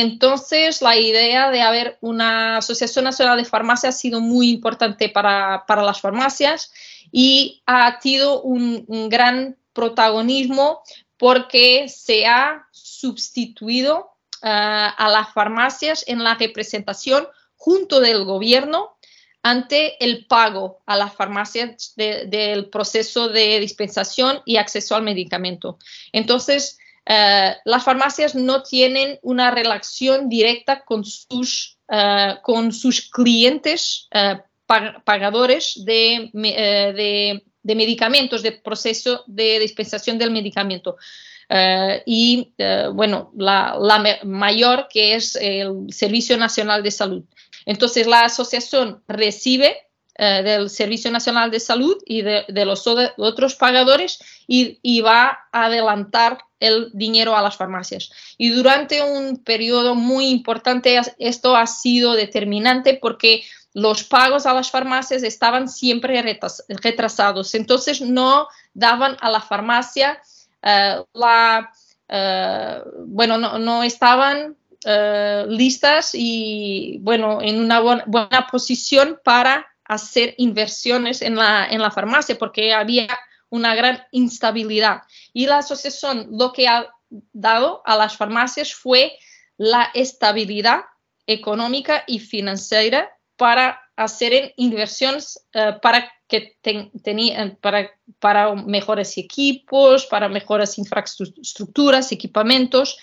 entonces 0.00 0.82
la 0.82 0.96
idea 0.96 1.50
de 1.52 1.62
haber 1.62 1.96
una 2.00 2.56
Asociación 2.56 3.04
Nacional 3.04 3.38
de 3.38 3.44
Farmacia 3.44 3.90
ha 3.90 3.92
sido 3.92 4.20
muy 4.20 4.50
importante 4.50 5.08
para, 5.08 5.64
las 5.68 6.00
farmacias 6.00 6.72
y 7.12 7.62
ha 7.66 8.00
tenido 8.00 8.42
un, 8.42 8.84
gran 9.08 9.56
protagonismo 9.72 10.82
porque 11.18 11.88
se 11.88 12.26
ha 12.26 12.66
sustituido 12.70 14.10
ah, 14.42 14.88
a 14.96 15.08
las 15.10 15.32
farmacias 15.32 16.04
en 16.06 16.24
la 16.24 16.34
representación 16.34 17.26
junto 17.56 18.00
del 18.00 18.24
gobierno 18.24 18.96
ante 19.42 20.02
el 20.04 20.26
pago 20.26 20.80
a 20.86 20.96
las 20.96 21.14
farmacias 21.14 21.94
del 21.96 22.68
proceso 22.70 23.28
de 23.28 23.60
dispensación 23.60 24.40
y 24.44 24.56
acceso 24.56 24.96
al 24.96 25.02
medicamento. 25.02 25.78
Entonces, 26.12 26.78
las 27.06 27.84
farmacias 27.84 28.34
no 28.34 28.62
tienen 28.62 29.18
una 29.22 29.50
relación 29.50 30.28
directa 30.28 30.84
con 30.84 31.04
sus, 31.04 31.78
con 32.42 32.72
sus 32.72 33.08
clientes 33.10 34.08
pagadores 34.66 35.84
de, 35.84 36.30
de, 36.34 37.42
de, 37.62 37.74
medicamentos, 37.74 38.42
de 38.42 38.52
proceso 38.52 39.24
de 39.26 39.58
dispensación 39.58 40.18
del 40.18 40.30
medicamento. 40.30 40.96
y 42.06 42.52
bueno, 42.92 43.32
la, 43.36 44.18
mayor 44.24 44.86
que 44.88 45.14
es 45.14 45.36
el 45.36 45.86
Servicio 45.90 46.36
Nacional 46.36 46.82
de 46.82 46.90
Salud. 46.90 47.24
Entonces, 47.64 48.06
la 48.06 48.20
asociación 48.20 49.02
recibe 49.08 49.88
eh, 50.20 50.42
del 50.42 50.68
Servicio 50.68 51.12
Nacional 51.12 51.48
de 51.52 51.60
Salud 51.60 51.96
y 52.04 52.22
de, 52.22 52.44
los 52.64 52.88
otros 52.88 53.54
pagadores 53.54 54.18
y, 54.48 55.00
va 55.00 55.46
a 55.52 55.66
adelantar 55.66 56.38
el 56.58 56.90
dinero 56.92 57.36
a 57.36 57.42
las 57.42 57.56
farmacias. 57.56 58.10
Y 58.36 58.48
durante 58.48 59.00
un 59.00 59.44
periodo 59.44 59.94
muy 59.94 60.26
importante 60.26 61.00
esto 61.18 61.54
ha 61.54 61.68
sido 61.68 62.14
determinante 62.14 62.94
porque 62.94 63.44
los 63.78 64.02
pagos 64.02 64.44
a 64.44 64.54
las 64.54 64.70
farmacias 64.70 65.22
estaban 65.22 65.68
siempre 65.68 66.40
retrasados. 66.68 67.54
Entonces 67.54 68.00
no 68.00 68.48
daban 68.74 69.16
a 69.20 69.30
la 69.30 69.40
farmacia 69.40 70.20
eh, 70.62 71.02
la... 71.12 71.72
Eh, 72.08 72.82
bueno, 73.06 73.36
no, 73.36 73.82
estaban 73.82 74.56
eh, 74.84 75.44
listas 75.48 76.10
y, 76.14 76.98
bueno, 77.02 77.40
en 77.42 77.60
una 77.60 77.80
buena, 77.80 78.46
posición 78.50 79.20
para 79.22 79.66
hacer 79.84 80.34
inversiones 80.38 81.22
en 81.22 81.36
la, 81.36 81.66
en 81.66 81.80
la 81.80 81.90
farmacia 81.90 82.36
porque 82.38 82.72
había 82.72 83.08
una 83.50 83.74
gran 83.74 84.02
instabilidad. 84.10 85.02
Y 85.32 85.46
la 85.46 85.58
asociación 85.58 86.28
lo 86.32 86.52
que 86.52 86.66
ha 86.66 86.88
dado 87.32 87.82
a 87.84 87.96
las 87.96 88.16
farmacias 88.16 88.74
fue 88.74 89.18
la 89.56 89.90
estabilidad 89.94 90.84
económica 91.26 92.04
y 92.06 92.20
financiera 92.20 93.10
para 93.38 93.80
hacer 93.96 94.52
inversiones 94.56 95.40
eh, 95.54 95.72
para 95.80 96.12
que 96.28 96.58
tenían 97.02 97.56
para, 97.62 97.90
para 98.18 98.54
mejores 98.54 99.16
equipos, 99.16 100.04
para 100.04 100.28
mejores 100.28 100.76
infraestructuras, 100.76 102.12
equipamientos 102.12 102.98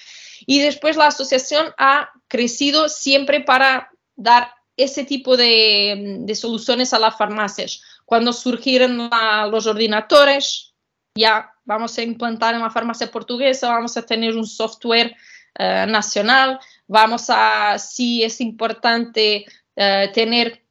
y 0.45 0.59
después 0.59 0.95
la 0.95 1.07
asociación 1.07 1.73
ha 1.77 2.09
crecido 2.27 2.87
siempre 2.87 3.41
para 3.41 3.89
dar 4.15 4.53
ese 4.77 5.05
tipo 5.05 5.37
de, 5.37 6.25
soluciones 6.35 6.93
a 6.93 6.99
las 6.99 7.17
farmacias. 7.17 7.81
Cuando 8.05 8.33
surgieron 8.33 9.09
los 9.49 9.65
ordinadores, 9.65 10.73
ya 11.15 11.49
vamos 11.63 11.97
a 11.97 12.03
implantar 12.03 12.53
en 12.53 12.61
la 12.61 12.69
farmacia 12.69 13.09
portuguesa, 13.09 13.69
vamos 13.69 13.95
a 13.97 14.05
tener 14.05 14.35
un 14.35 14.45
software 14.45 15.15
eh, 15.57 15.85
nacional, 15.87 16.59
vamos 16.87 17.27
a, 17.29 17.79
si 17.79 18.23
es 18.23 18.41
importante 18.41 19.45
eh, 19.75 20.09
tener 20.13 20.61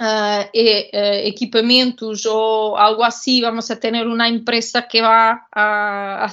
uh, 0.00 0.42
equipamientos 0.52 2.26
o 2.26 2.76
algo 2.76 3.04
así, 3.04 3.40
vamos 3.40 3.70
a 3.70 3.78
tener 3.78 4.08
una 4.08 4.26
empresa 4.26 4.88
que 4.88 5.00
va 5.00 5.46
a, 5.52 6.32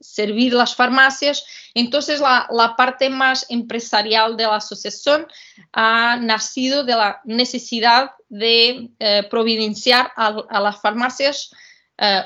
servir 0.00 0.52
las 0.52 0.74
farmacias. 0.74 1.44
Entonces, 1.74 2.20
la, 2.20 2.74
parte 2.76 3.08
más 3.08 3.46
empresarial 3.48 4.36
de 4.36 4.44
la 4.44 4.56
asociación 4.56 5.26
ha 5.72 6.16
nacido 6.16 6.84
de 6.84 6.96
la 6.96 7.20
necesidad 7.24 8.10
de 8.28 8.90
providenciar 9.30 10.12
a, 10.16 10.60
las 10.60 10.80
farmacias 10.80 11.50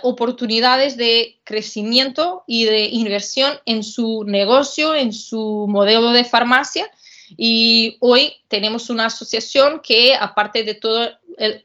oportunidades 0.02 0.96
de 0.96 1.40
crecimiento 1.44 2.44
y 2.46 2.64
de 2.64 2.86
inversión 2.86 3.58
en 3.66 3.84
su 3.84 4.24
negocio, 4.24 4.94
en 4.94 5.12
su 5.12 5.66
modelo 5.68 6.10
de 6.10 6.24
farmacia 6.24 6.90
y 7.36 7.96
hoy 8.00 8.34
tenemos 8.48 8.90
una 8.90 9.06
asociación 9.06 9.80
que, 9.82 10.14
aparte 10.14 10.64
de 10.64 10.74
todo 10.74 11.10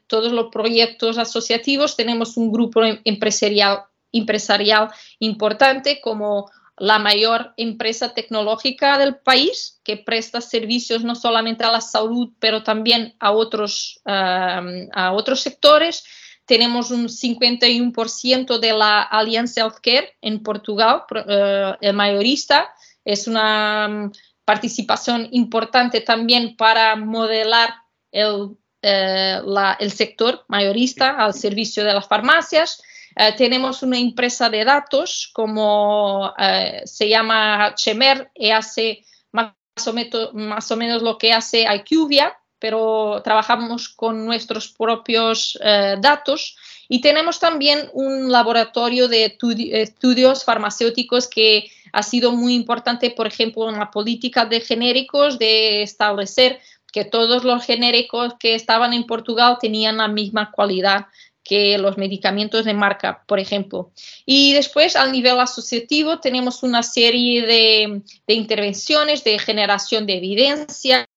todos 0.06 0.32
los 0.32 0.48
proyectos 0.50 1.18
asociativos, 1.18 1.96
tenemos 1.96 2.36
un 2.36 2.50
grupo 2.50 2.82
em, 2.82 3.00
empresarial, 3.04 3.84
empresarial 4.12 4.88
importante 5.18 6.00
como 6.00 6.50
la 6.78 6.98
mayor 6.98 7.54
empresa 7.56 8.14
tecnológica 8.14 8.98
del 8.98 9.16
país, 9.16 9.80
que 9.82 9.96
presta 9.96 10.40
servicios 10.40 11.02
no 11.02 11.14
solamente 11.14 11.64
a 11.64 11.72
la 11.72 11.80
salud, 11.80 12.30
pero 12.38 12.62
también 12.62 13.16
a 13.18 13.32
otros, 13.32 14.00
a 14.04 15.12
otros 15.12 15.40
sectores. 15.40 16.04
Tenemos 16.46 16.92
un 16.92 17.08
51% 17.08 18.58
de 18.58 18.72
la 18.72 19.02
Allianz 19.02 19.56
Healthcare 19.56 20.16
en 20.22 20.42
Portugal, 20.42 21.02
uh, 21.10 21.76
el 21.80 21.94
mayorista. 21.94 22.72
Es 23.04 23.26
una 23.26 24.10
participación 24.48 25.28
importante 25.32 26.00
también 26.00 26.56
para 26.56 26.96
modelar 26.96 27.68
el, 28.10 28.56
eh, 28.80 29.38
el 29.78 29.92
sector 29.92 30.46
mayorista 30.48 31.10
al 31.22 31.34
servicio 31.34 31.84
de 31.84 31.92
las 31.92 32.08
farmacias. 32.08 32.82
Eh, 33.14 33.34
tenemos 33.36 33.82
una 33.82 33.98
empresa 33.98 34.48
de 34.48 34.64
datos 34.64 35.30
como 35.34 36.32
eh, 36.38 36.80
se 36.86 37.10
llama 37.10 37.74
Chemer 37.74 38.30
y 38.34 38.48
hace 38.48 39.04
más 39.32 39.52
o, 39.86 39.92
menos, 39.92 40.32
más 40.32 40.72
o 40.72 40.76
menos 40.78 41.02
lo 41.02 41.18
que 41.18 41.34
hace 41.34 41.66
IQVIA, 41.70 42.34
pero 42.58 43.20
trabajamos 43.22 43.90
con 43.90 44.24
nuestros 44.24 44.68
propios 44.68 45.58
datos. 46.00 46.56
Y 46.88 47.02
tenemos 47.02 47.38
también 47.38 47.90
un 47.92 48.32
laboratorio 48.32 49.08
de 49.08 49.36
estudios 49.74 50.42
farmacéuticos 50.42 51.28
que 51.28 51.70
ha 51.92 52.02
sido 52.02 52.32
muy 52.32 52.54
importante, 52.54 53.10
por 53.10 53.26
ejemplo, 53.26 53.68
en 53.68 53.78
la 53.78 53.90
política 53.90 54.44
de 54.44 54.60
genéricos, 54.60 55.38
de 55.38 55.82
establecer 55.82 56.60
que 56.92 57.04
todos 57.04 57.44
los 57.44 57.64
genéricos 57.64 58.34
que 58.38 58.54
estaban 58.54 58.92
en 58.92 59.06
Portugal 59.06 59.58
tenían 59.60 59.98
la 59.98 60.08
misma 60.08 60.50
cualidad 60.50 61.06
que 61.48 61.78
los 61.78 61.96
medicamentos 61.96 62.66
de 62.66 62.74
marca, 62.74 63.24
por 63.26 63.38
ejemplo. 63.38 63.90
Y 64.26 64.52
después, 64.52 64.96
al 64.96 65.12
nivel 65.12 65.40
asociativo, 65.40 66.20
tenemos 66.20 66.62
una 66.62 66.82
serie 66.82 67.46
de, 67.46 68.02
intervenciones 68.26 69.24
de 69.24 69.38
generación 69.38 70.04
de 70.04 70.18
evidencia 70.18 71.08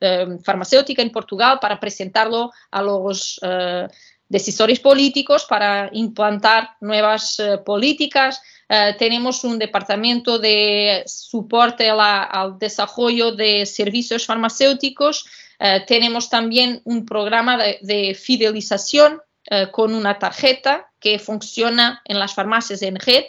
eh, 0.00 0.26
farmacéutica 0.44 1.00
en 1.00 1.10
Portugal 1.10 1.58
para 1.58 1.80
presentarlo 1.80 2.52
a 2.70 2.82
los 2.82 3.40
eh, 3.42 3.88
decisores 4.28 4.80
políticos 4.80 5.46
para 5.48 5.88
implantar 5.92 6.76
nuevas 6.80 7.40
eh, 7.40 7.58
políticas, 7.64 8.42
eh, 8.68 8.94
tenemos 8.98 9.44
un 9.44 9.58
departamento 9.58 10.38
de 10.38 11.02
soporte 11.06 11.88
al 11.88 12.58
desarrollo 12.58 13.32
de 13.32 13.64
servicios 13.64 14.26
farmacéuticos. 14.26 15.24
Uh, 15.60 15.84
tenemos 15.86 16.28
también 16.28 16.82
un 16.84 17.04
programa 17.04 17.56
de, 17.56 17.78
de 17.82 18.14
fidelización 18.14 19.20
uh, 19.50 19.70
con 19.72 19.92
una 19.92 20.18
tarjeta 20.18 20.88
que 21.00 21.18
funciona 21.18 22.00
en 22.04 22.18
las 22.18 22.34
farmacias 22.34 22.82
en 22.82 22.96
red 22.96 23.24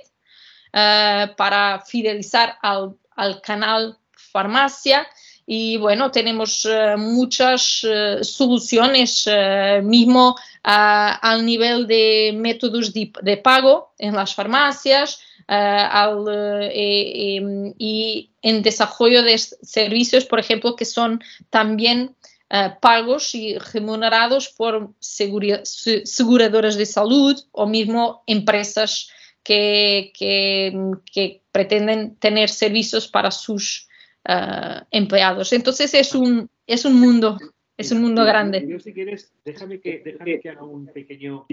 para 0.71 1.83
fidelizar 1.83 2.59
al, 2.61 2.95
al, 3.15 3.41
canal 3.41 3.97
farmacia. 4.11 5.07
Y 5.47 5.77
bueno, 5.77 6.11
tenemos 6.11 6.67
muchas 6.97 7.83
soluciones, 8.21 9.27
mismo 9.81 10.35
al 10.61 11.43
nivel 11.43 11.87
de 11.87 12.33
métodos 12.35 12.93
de, 12.93 13.37
pago 13.37 13.93
en 13.97 14.15
las 14.15 14.35
farmacias, 14.35 15.19
eh, 15.19 15.28
al, 15.51 16.25
eh, 16.71 17.37
em, 17.37 17.73
y 17.79 18.31
en 18.43 18.61
desarrollo 18.61 19.23
de 19.23 19.35
servicios, 19.37 20.25
por 20.25 20.39
ejemplo, 20.39 20.75
que 20.75 20.85
son 20.85 21.21
también 21.49 22.15
eh, 22.51 22.69
pagos 22.79 23.33
y 23.33 23.57
remunerados 23.57 24.49
por 24.49 24.91
aseguradoras 25.01 26.77
de 26.77 26.85
salud 26.85 27.35
o 27.51 27.65
mismo 27.65 28.23
empresas 28.27 29.09
que, 29.43 30.11
que, 30.13 31.41
pretenden 31.51 32.15
tener 32.17 32.49
servicios 32.49 33.07
para 33.07 33.31
sus 33.31 33.87
empleados. 34.91 35.53
Entonces 35.53 35.95
es 35.95 36.13
un, 36.13 36.47
es 36.67 36.85
un 36.85 36.99
mundo, 36.99 37.39
es 37.75 37.91
un 37.91 38.01
mundo 38.03 38.23
grande. 38.23 38.63
Yo, 38.67 38.79
si 38.79 38.93
quieres, 38.93 39.33
déjame 39.43 39.81
que, 39.81 40.03
déjame 40.05 40.39
que 40.39 40.49
haga 40.49 40.63
un 40.63 40.85
pequeño 40.85 41.47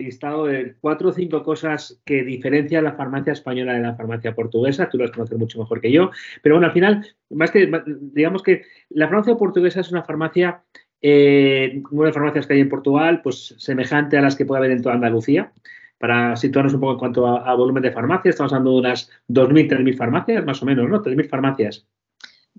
listado 0.00 0.46
de 0.46 0.74
cuatro 0.80 1.10
o 1.10 1.12
cinco 1.12 1.42
cosas 1.42 2.00
que 2.04 2.22
diferencian 2.22 2.84
la 2.84 2.94
farmacia 2.94 3.32
española 3.32 3.74
de 3.74 3.80
la 3.80 3.94
farmacia 3.94 4.34
portuguesa. 4.34 4.88
Tú 4.88 4.98
las 4.98 5.10
conoces 5.10 5.38
mucho 5.38 5.58
mejor 5.58 5.80
que 5.80 5.92
yo. 5.92 6.10
Pero 6.42 6.56
bueno, 6.56 6.66
al 6.66 6.72
final, 6.72 7.06
más 7.30 7.50
que, 7.50 7.70
digamos 8.12 8.42
que 8.42 8.62
la 8.90 9.08
farmacia 9.08 9.36
portuguesa 9.36 9.80
es 9.80 9.90
una 9.90 10.02
farmacia, 10.02 10.62
eh, 11.00 11.82
una 11.90 12.08
de 12.08 12.12
farmacias 12.12 12.46
que 12.46 12.54
hay 12.54 12.60
en 12.60 12.68
Portugal, 12.68 13.20
pues 13.22 13.54
semejante 13.58 14.18
a 14.18 14.22
las 14.22 14.36
que 14.36 14.44
puede 14.44 14.58
haber 14.58 14.72
en 14.72 14.82
toda 14.82 14.94
Andalucía. 14.94 15.52
Para 15.98 16.34
situarnos 16.34 16.72
un 16.72 16.80
poco 16.80 16.92
en 16.92 16.98
cuanto 16.98 17.26
a, 17.26 17.54
volumen 17.54 17.82
de 17.82 17.92
farmacias, 17.92 18.34
estamos 18.34 18.54
hablando 18.54 18.72
de 18.72 18.78
unas 18.78 19.10
2.000, 19.28 19.68
3.000 19.68 19.96
farmacias, 19.98 20.46
más 20.46 20.62
o 20.62 20.64
menos, 20.64 20.88
¿no? 20.88 21.02
3.000 21.02 21.28
farmacias. 21.28 21.86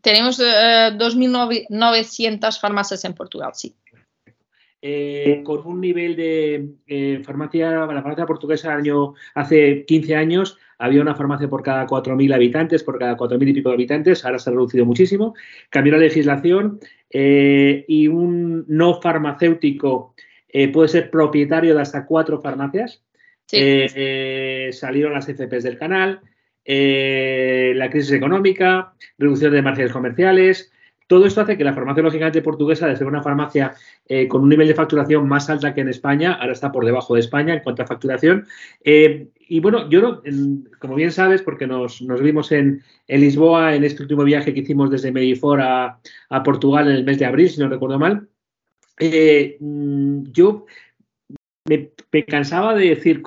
Tenemos 0.02 0.40
2.900 0.40 2.48
eh, 2.48 2.60
farmacias 2.62 3.04
en 3.04 3.14
Portugal, 3.14 3.52
sí. 3.56 3.76
Eh, 4.84 5.42
con 5.44 5.64
un 5.68 5.80
nivel 5.80 6.16
de 6.16 6.70
eh, 6.88 7.22
farmacia, 7.24 7.86
la 7.86 8.02
farmacia 8.02 8.26
portuguesa 8.26 8.74
año, 8.74 9.14
hace 9.36 9.86
15 9.86 10.16
años 10.16 10.58
había 10.80 11.02
una 11.02 11.14
farmacia 11.14 11.48
por 11.48 11.62
cada 11.62 11.86
4.000 11.86 12.34
habitantes, 12.34 12.84
por 12.84 12.98
cada 12.98 13.16
4.000 13.16 13.50
y 13.50 13.54
pico 13.54 13.70
de 13.70 13.76
habitantes, 13.76 14.26
ahora 14.26 14.40
se 14.40 14.50
ha 14.50 14.54
reducido 14.54 14.84
muchísimo, 14.86 15.36
cambió 15.70 15.94
la 15.94 16.00
legislación 16.00 16.80
eh, 17.12 17.86
y 17.88 18.08
un 18.08 18.66
no 18.68 19.00
farmacéutico 19.00 20.16
puede 20.74 20.90
ser 20.90 21.10
propietario 21.10 21.76
de 21.76 21.82
hasta 21.82 22.06
cuatro 22.06 22.42
farmacias. 22.42 23.04
salieron 23.48 25.14
las 25.14 25.28
FPs 25.28 25.64
del 25.64 25.78
canal, 25.78 26.20
la 26.66 27.90
crisis 27.90 28.12
económica, 28.12 28.94
reducción 29.18 29.54
de 29.54 29.62
márgenes 29.62 29.94
comerciales, 29.94 30.74
todo 31.12 31.26
esto 31.26 31.42
hace 31.42 31.58
que 31.58 31.66
la 31.66 31.74
farmacia, 31.74 32.04
lógicamente, 32.04 32.42
portuguesa, 32.42 32.88
de 32.88 32.96
ser 32.96 33.06
una 33.06 33.22
farmacia 33.22 33.74
eh, 34.08 34.30
con 34.30 34.44
un 34.44 34.48
nivel 34.48 34.70
de 34.70 34.74
facturación 34.74 35.28
más 35.28 35.50
alta 35.50 35.74
que 35.74 35.82
en 35.82 35.90
España, 35.90 36.36
ahora 36.36 36.54
está 36.54 36.72
por 36.72 36.86
debajo 36.86 37.16
de 37.16 37.20
España 37.20 37.54
en 37.54 37.60
cuanto 37.60 37.84
a 37.84 37.86
facturación. 37.86 38.48
Eh, 38.86 39.28
y 39.50 39.60
bueno, 39.60 39.90
yo, 39.90 40.24
como 40.80 40.96
bien 40.96 41.12
sabes, 41.12 41.42
porque 41.42 41.68
nos, 41.68 42.02
vimos 42.22 42.54
en, 42.54 42.82
Lisboa 43.10 43.76
en 43.76 43.84
este 43.84 44.04
último 44.04 44.24
viaje 44.24 44.54
que 44.54 44.62
hicimos 44.62 44.90
desde 44.90 45.12
Medifor 45.12 45.60
a, 45.60 46.00
Portugal 46.46 46.88
en 46.88 46.96
el 46.96 47.04
mes 47.04 47.20
de 47.20 47.26
abril, 47.26 47.50
si 47.50 47.60
no 47.60 47.68
recuerdo 47.68 48.00
mal, 48.00 48.30
eh, 48.98 49.58
mm, 49.60 50.32
yo 50.32 50.66
me, 51.66 52.26
cansaba 52.26 52.76
de 52.76 52.90
decir, 52.90 53.22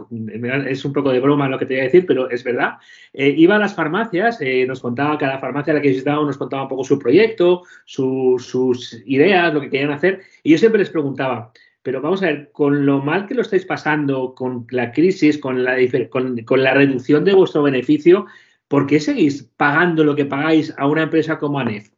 es 0.66 0.84
un 0.84 0.92
poco 0.92 1.10
de 1.10 1.20
broma 1.20 1.48
lo 1.48 1.58
que 1.58 1.66
te 1.66 1.74
voy 1.74 1.80
a 1.82 1.84
decir, 1.84 2.04
pero 2.06 2.28
es 2.30 2.42
verdad. 2.42 2.74
Eh, 3.12 3.34
iba 3.36 3.56
a 3.56 3.58
las 3.58 3.74
farmacias, 3.74 4.40
eh, 4.40 4.66
nos 4.66 4.80
contaba 4.80 5.18
cada 5.18 5.38
farmacia 5.38 5.72
a 5.72 5.76
la 5.76 5.82
que 5.82 5.88
visitaba, 5.88 6.24
nos 6.24 6.36
contaba 6.36 6.64
un 6.64 6.68
poco 6.68 6.84
su 6.84 6.98
proyecto, 6.98 7.62
sus 7.84 9.02
ideas, 9.06 9.54
lo 9.54 9.60
que 9.60 9.70
querían 9.70 9.92
hacer. 9.92 10.22
Y 10.42 10.50
yo 10.50 10.58
siempre 10.58 10.80
les 10.80 10.90
preguntaba, 10.90 11.52
pero 11.82 12.00
vamos 12.00 12.22
a 12.22 12.26
ver, 12.26 12.50
con 12.52 12.86
lo 12.86 13.00
mal 13.00 13.26
que 13.26 13.34
lo 13.34 13.42
estáis 13.42 13.64
pasando, 13.66 14.34
con 14.34 14.66
la 14.70 14.90
crisis, 14.92 15.38
con 15.38 15.62
la, 15.64 15.76
con, 16.10 16.38
con 16.44 16.62
la 16.62 16.74
reducción 16.74 17.24
de 17.24 17.34
vuestro 17.34 17.62
beneficio, 17.62 18.26
¿por 18.68 18.86
qué 18.86 19.00
seguís 19.00 19.44
pagando 19.56 20.02
lo 20.04 20.16
que 20.16 20.24
pagáis 20.24 20.74
a 20.76 20.86
una 20.86 21.02
empresa 21.02 21.38
como 21.38 21.60
ANEF? 21.60 21.90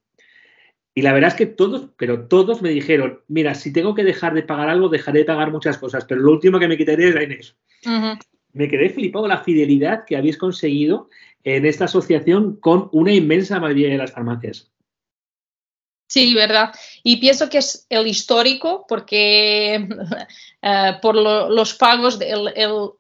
Y 0.97 1.03
la 1.03 1.13
verdad 1.13 1.29
es 1.29 1.35
que 1.35 1.45
todos, 1.45 1.91
pero 1.99 2.27
todos 2.27 2.63
me 2.63 2.71
dijeron, 2.71 3.21
mira, 3.29 3.55
si 3.55 3.71
tengo 3.71 3.95
que 3.95 4.03
dejar 4.03 4.33
de 4.33 4.43
pagar 4.43 4.71
algo, 4.71 4.89
dejaré 4.89 5.21
de 5.21 5.25
pagar 5.27 5.53
muchas 5.53 5.77
cosas, 5.77 6.07
pero 6.07 6.23
lo 6.23 6.33
último 6.33 6.59
que 6.59 6.69
me 6.69 6.79
quitaré 6.79 7.09
es 7.09 7.15
la 7.15 7.23
Inés. 7.23 7.55
Me 8.55 8.67
quedé 8.67 8.89
flipado 8.89 9.29
la 9.29 9.45
fidelidad 9.45 10.07
que 10.07 10.17
habéis 10.17 10.39
conseguido 10.39 11.11
en 11.45 11.67
esta 11.67 11.85
asociación 11.85 12.57
con 12.57 12.89
una 12.93 13.13
inmensa 13.13 13.61
mayoría 13.61 13.91
de 13.91 13.99
las 13.99 14.13
farmacias. 14.13 14.73
Sí, 16.09 16.35
verdad. 16.35 16.73
Y 17.03 17.19
pienso 17.19 17.51
que 17.51 17.59
es 17.59 17.87
el 17.91 18.07
histórico 18.07 18.87
porque 18.89 19.87
eh, 20.63 20.93
por 21.03 21.15
los 21.15 21.75
pagos, 21.75 22.19
el, 22.23 22.55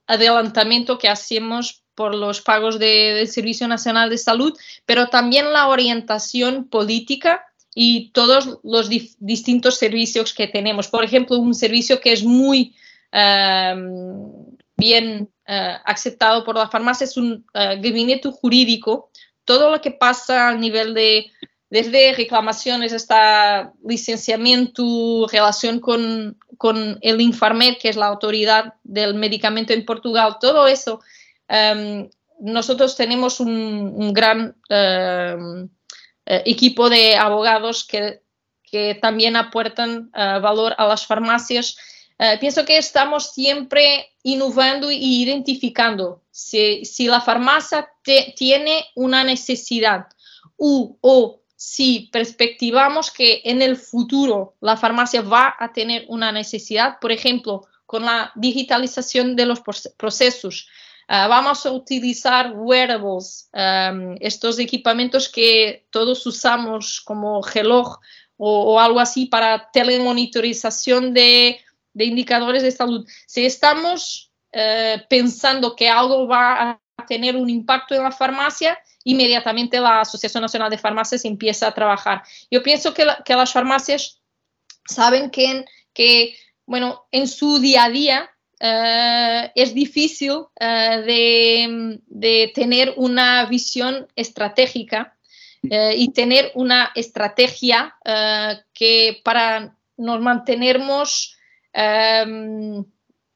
adelantamiento 0.07 0.99
que 0.99 1.09
hacemos 1.09 1.83
por 1.95 2.15
los 2.15 2.43
pagos 2.43 2.79
del 2.79 3.26
Servicio 3.29 3.67
Nacional 3.69 4.11
de 4.11 4.19
Salud, 4.19 4.53
pero 4.85 5.09
también 5.09 5.50
la 5.50 5.69
orientación 5.69 6.69
política 6.69 7.43
y 7.78 8.09
todos 8.12 8.59
los 8.64 8.88
distintos 8.88 9.76
servicios 9.76 10.33
que 10.33 10.49
tenemos. 10.49 10.88
Por 10.88 11.04
ejemplo, 11.04 11.37
un 11.37 11.54
servicio 11.54 12.00
que 12.00 12.14
es 12.14 12.25
muy 12.25 12.75
em, 13.12 14.33
bien 14.78 15.28
eh, 15.47 15.75
aceptado 15.85 16.42
por 16.42 16.56
la 16.56 16.71
farmacia 16.71 17.04
es 17.04 17.18
un 17.18 17.45
eh, 17.52 17.78
gabinete 17.78 18.30
jurídico. 18.30 19.11
Todo 19.45 19.71
lo 19.71 19.83
que 19.83 19.90
pasa 19.90 20.49
a 20.49 20.54
nivel 20.54 20.95
de, 20.95 21.26
desde 21.68 22.14
reclamaciones 22.14 22.95
hasta 22.95 23.75
licenciamiento, 23.87 25.26
relación 25.30 25.78
con, 25.78 26.38
con 26.56 26.99
el 27.02 27.21
Infarmed, 27.21 27.76
que 27.76 27.90
es 27.90 27.97
la 27.97 28.06
autoridad 28.06 28.73
del 28.85 29.12
medicamento 29.12 29.75
en 29.75 29.85
Portugal, 29.85 30.38
todo 30.40 30.66
eso, 30.66 31.02
em, 31.47 32.09
nosotros 32.40 32.97
tenemos 32.97 33.38
un, 33.38 33.92
un 33.95 34.14
gran 34.14 34.56
em, 34.71 35.68
eh, 36.26 36.42
equipo 36.47 36.90
de 36.90 37.16
abogados 37.16 37.85
que, 37.85 38.21
también 39.00 39.37
aportan 39.37 40.11
eh, 40.14 40.38
valor 40.42 40.75
a 40.76 40.87
las 40.87 41.06
farmacias. 41.06 41.78
Eh, 42.19 42.36
pienso 42.39 42.67
que 42.67 42.76
estamos 42.76 43.32
siempre 43.32 44.12
innovando 44.23 44.91
e 44.91 44.97
identificando 44.97 46.25
si, 46.30 46.82
la 47.06 47.23
farmacia 47.23 47.89
tiene 48.36 48.84
una 48.95 49.25
necesidad 49.25 50.08
o 50.58 51.41
si 51.56 52.10
perspectivamos 52.12 53.10
que 53.10 53.41
en 53.45 53.62
el 53.62 53.76
futuro 53.78 54.56
la 54.60 54.76
farmacia 54.76 55.23
va 55.23 55.56
a 55.58 55.73
tener 55.73 56.04
una 56.08 56.30
necesidad, 56.30 56.99
por 57.00 57.12
ejemplo, 57.12 57.67
con 57.86 58.04
la 58.04 58.30
digitalización 58.34 59.36
de 59.36 59.47
los 59.47 59.62
procesos, 59.97 60.69
Ah, 61.08 61.28
vamos 61.28 61.64
a 61.64 61.71
utilizar 61.71 62.52
wearables, 62.56 63.49
estos 64.21 64.58
equipamientos 64.58 65.28
que 65.28 65.86
todos 65.90 66.26
usamos 66.26 67.00
como 67.00 67.42
reloj 67.42 67.99
o, 68.36 68.80
algo 68.80 68.99
así 68.99 69.26
para 69.26 69.71
telemonitorización 69.71 71.14
de, 71.14 71.60
indicadores 71.95 72.62
de 72.62 72.73
salud. 72.73 73.06
Si 73.26 73.47
estamos 73.47 74.32
eh, 74.52 75.02
pensando 75.08 75.76
que 75.76 75.88
algo 75.88 76.26
va 76.26 76.80
a 76.97 77.06
tener 77.06 77.36
un 77.36 77.49
impacto 77.49 77.95
en 77.95 78.02
la 78.02 78.10
farmacia, 78.10 78.76
inmediatamente 79.04 79.78
la 79.78 80.00
Asociación 80.00 80.42
Nacional 80.42 80.71
de 80.71 80.78
Farmacias 80.78 81.25
empieza 81.25 81.69
a 81.69 81.75
trabajar. 81.75 82.25
Yo 82.50 82.64
pienso 82.64 82.92
que, 82.92 83.06
que 83.25 83.36
las 83.36 83.52
farmacias 83.52 84.21
saben 84.84 85.30
que, 85.30 85.64
que, 85.95 86.36
bueno, 86.66 87.06
en 87.12 87.28
su 87.28 87.60
día 87.60 87.84
a 87.84 87.90
día 87.90 88.30
eh, 88.58 89.52
es 89.54 89.75
difícil 89.75 90.47
eh, 90.58 91.99
de, 92.06 92.52
tener 92.54 92.95
una 92.97 93.45
visión 93.47 94.08
estratégica 94.16 95.14
eh, 95.69 95.95
y 95.97 96.12
tener 96.12 96.52
una 96.54 96.90
estrategia 96.95 97.95
que 98.73 99.21
para 99.25 99.76
nos 99.97 100.21
mantenernos 100.21 101.36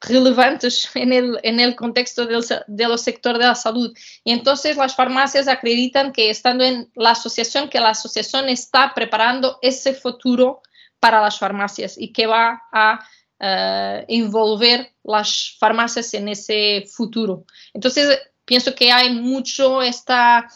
relevantes 0.02 0.88
en 0.94 1.12
el, 1.12 1.38
en 1.42 1.61
el 1.61 1.76
contexto 1.76 2.24
del, 2.24 2.42
del, 2.66 2.98
sector 2.98 3.37
de 3.37 3.44
la 3.44 3.54
salud. 3.54 3.94
Y 4.24 4.33
entonces 4.33 4.78
las 4.78 4.96
farmacias 4.96 5.48
acreditan 5.48 6.12
que 6.12 6.30
estando 6.30 6.64
en 6.64 6.90
la 6.94 7.11
asociación, 7.11 7.68
que 7.68 7.80
la 7.80 7.90
asociación 7.90 8.48
está 8.48 8.92
preparando 8.94 9.59
ese 9.61 9.92
futuro 9.92 10.62
para 10.98 11.20
las 11.20 11.38
farmacias 11.38 11.98
y 11.98 12.12
que 12.12 12.26
va 12.26 12.62
a 12.72 13.00
uh, 13.40 14.05
envolver 14.09 14.92
las 15.03 15.57
farmacias 15.59 16.14
en 16.14 16.29
ese 16.29 16.85
futuro. 16.87 17.44
Entonces, 17.72 18.18
pienso 18.44 18.74
que 18.74 18.92
hay 18.92 19.14
mucho 19.14 19.83
esta, 19.83 20.48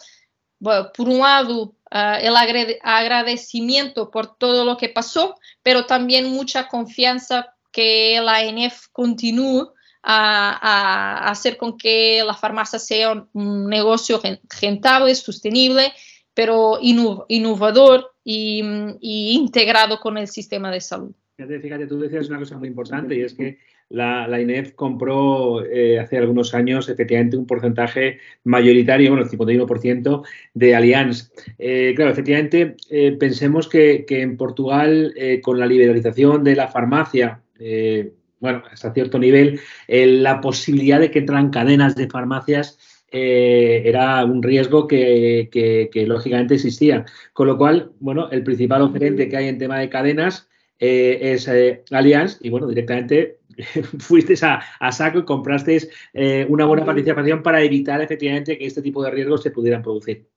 por 0.59 1.09
un 1.09 1.19
lado, 1.19 1.75
uh, 1.91 2.17
el 2.21 2.35
agradecimiento 2.83 4.11
por 4.11 4.37
todo 4.37 4.63
lo 4.63 4.77
que 4.77 4.89
pasó, 4.89 5.35
pero 5.63 5.85
también 5.85 6.31
mucha 6.31 6.67
confianza 6.67 7.53
que 7.71 8.19
la 8.21 8.37
ANF 8.37 8.87
continúe 8.91 9.73
a, 10.01 10.59
a, 10.61 11.29
hacer 11.31 11.57
con 11.57 11.77
que 11.77 12.23
la 12.23 12.35
farmacia 12.35 12.79
sea 12.79 13.27
un 13.33 13.67
negocio 13.67 14.21
rentable, 14.61 15.13
sostenible, 15.15 15.91
pero 16.33 16.77
innovador 16.79 18.13
y, 18.23 18.61
y 19.01 19.33
integrado 19.33 19.99
con 19.99 20.17
el 20.17 20.27
sistema 20.27 20.69
de 20.69 20.81
salud. 20.81 21.15
Fíjate, 21.37 21.85
tú 21.85 21.99
decías 21.99 22.29
una 22.29 22.39
cosa 22.39 22.57
muy 22.57 22.69
importante 22.69 23.13
y 23.13 23.19
es 23.19 23.33
que 23.33 23.57
la, 23.89 24.39
INEF 24.39 24.71
compró 24.71 25.65
eh, 25.65 25.99
hace 25.99 26.17
algunos 26.17 26.53
años 26.53 26.87
efectivamente 26.87 27.35
un 27.35 27.45
porcentaje 27.45 28.19
mayoritario, 28.45 29.11
bueno, 29.11 29.25
el 29.25 29.29
51% 29.29 30.23
de 30.53 30.75
Allianz. 30.75 31.33
Eh, 31.59 31.91
claro, 31.93 32.11
efectivamente, 32.11 32.77
eh, 32.89 33.17
pensemos 33.19 33.67
que, 33.67 34.05
en 34.07 34.37
Portugal, 34.37 35.13
con 35.43 35.59
la 35.59 35.65
liberalización 35.65 36.45
de 36.45 36.55
la 36.55 36.69
farmacia, 36.69 37.41
bueno, 38.39 38.63
hasta 38.71 38.93
cierto 38.93 39.19
nivel, 39.19 39.59
la 39.87 40.39
posibilidad 40.39 41.01
de 41.01 41.11
que 41.11 41.19
entran 41.19 41.49
cadenas 41.49 41.95
de 41.97 42.07
farmacias 42.07 42.79
era 43.11 44.23
un 44.23 44.41
riesgo 44.41 44.87
que, 44.87 45.49
que, 45.51 46.07
lógicamente 46.07 46.55
existía. 46.55 47.05
Con 47.33 47.47
lo 47.47 47.57
cual, 47.57 47.91
bueno, 47.99 48.29
el 48.31 48.43
principal 48.43 48.83
oferente 48.83 49.27
que 49.27 49.35
hay 49.35 49.49
en 49.49 49.57
tema 49.57 49.79
de 49.79 49.89
cadenas 49.89 50.47
eh, 50.79 51.33
es 51.33 51.47
eh, 51.47 51.83
Allianz 51.91 52.37
y 52.41 52.49
bueno, 52.49 52.67
directamente 52.67 53.39
fuiste 53.99 54.35
a, 54.45 54.91
saco 54.91 55.19
y 55.19 55.25
comprasteis 55.25 55.89
eh, 56.13 56.45
una 56.49 56.65
buena 56.65 56.85
participación 56.85 57.41
para 57.41 57.61
evitar 57.61 58.01
efectivamente 58.01 58.57
que 58.57 58.65
este 58.65 58.81
tipo 58.81 59.03
de 59.03 59.11
riesgos 59.11 59.43
se 59.43 59.51
pudieran 59.51 59.81
producir. 59.81 60.27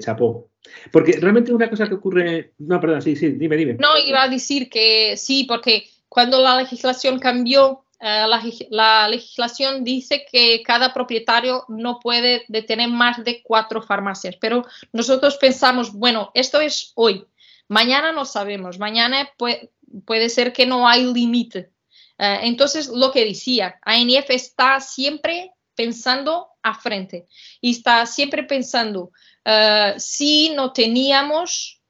chapó. 0.00 0.50
Porque 0.90 1.12
realmente 1.20 1.52
una 1.52 1.70
cosa 1.70 1.88
que 1.88 1.94
ocurre. 1.94 2.52
No, 2.58 2.80
perdón, 2.80 3.02
sí, 3.02 3.16
sí, 3.16 3.30
dime, 3.30 3.56
dime. 3.56 3.74
No, 3.74 3.96
iba 3.98 4.22
a 4.22 4.28
decir 4.28 4.68
que 4.68 5.16
sí, 5.16 5.44
porque 5.44 5.84
cuando 6.08 6.40
la 6.40 6.56
legislación 6.56 7.18
cambió, 7.18 7.84
la, 8.00 8.42
la, 8.70 9.08
legislación 9.08 9.84
dice 9.84 10.26
que 10.30 10.62
cada 10.64 10.92
propietario 10.92 11.64
no 11.68 12.00
puede 12.00 12.44
detener 12.48 12.88
más 12.88 13.24
de 13.24 13.42
cuatro 13.42 13.80
farmacias, 13.80 14.36
pero 14.40 14.64
nosotros 14.92 15.36
pensamos, 15.36 15.92
bueno, 15.92 16.30
esto 16.34 16.60
es 16.60 16.92
hoy, 16.96 17.24
Mañana 17.68 18.12
no 18.12 18.24
sabemos, 18.24 18.78
mañana 18.78 19.30
puede 19.36 20.28
ser 20.28 20.52
que 20.52 20.66
no 20.66 20.88
hay 20.88 21.04
límite. 21.04 21.72
Eh, 22.18 22.40
entonces, 22.42 22.88
lo 22.88 23.10
que 23.10 23.24
decía, 23.24 23.78
ANF 23.82 24.30
está 24.30 24.80
siempre 24.80 25.52
pensando 25.74 26.48
a 26.62 26.74
frente 26.74 27.26
y 27.60 27.72
está 27.72 28.06
siempre 28.06 28.44
pensando 28.44 29.10
eh, 29.44 29.94
si 29.96 30.50
no 30.50 30.72
teníamos 30.72 31.80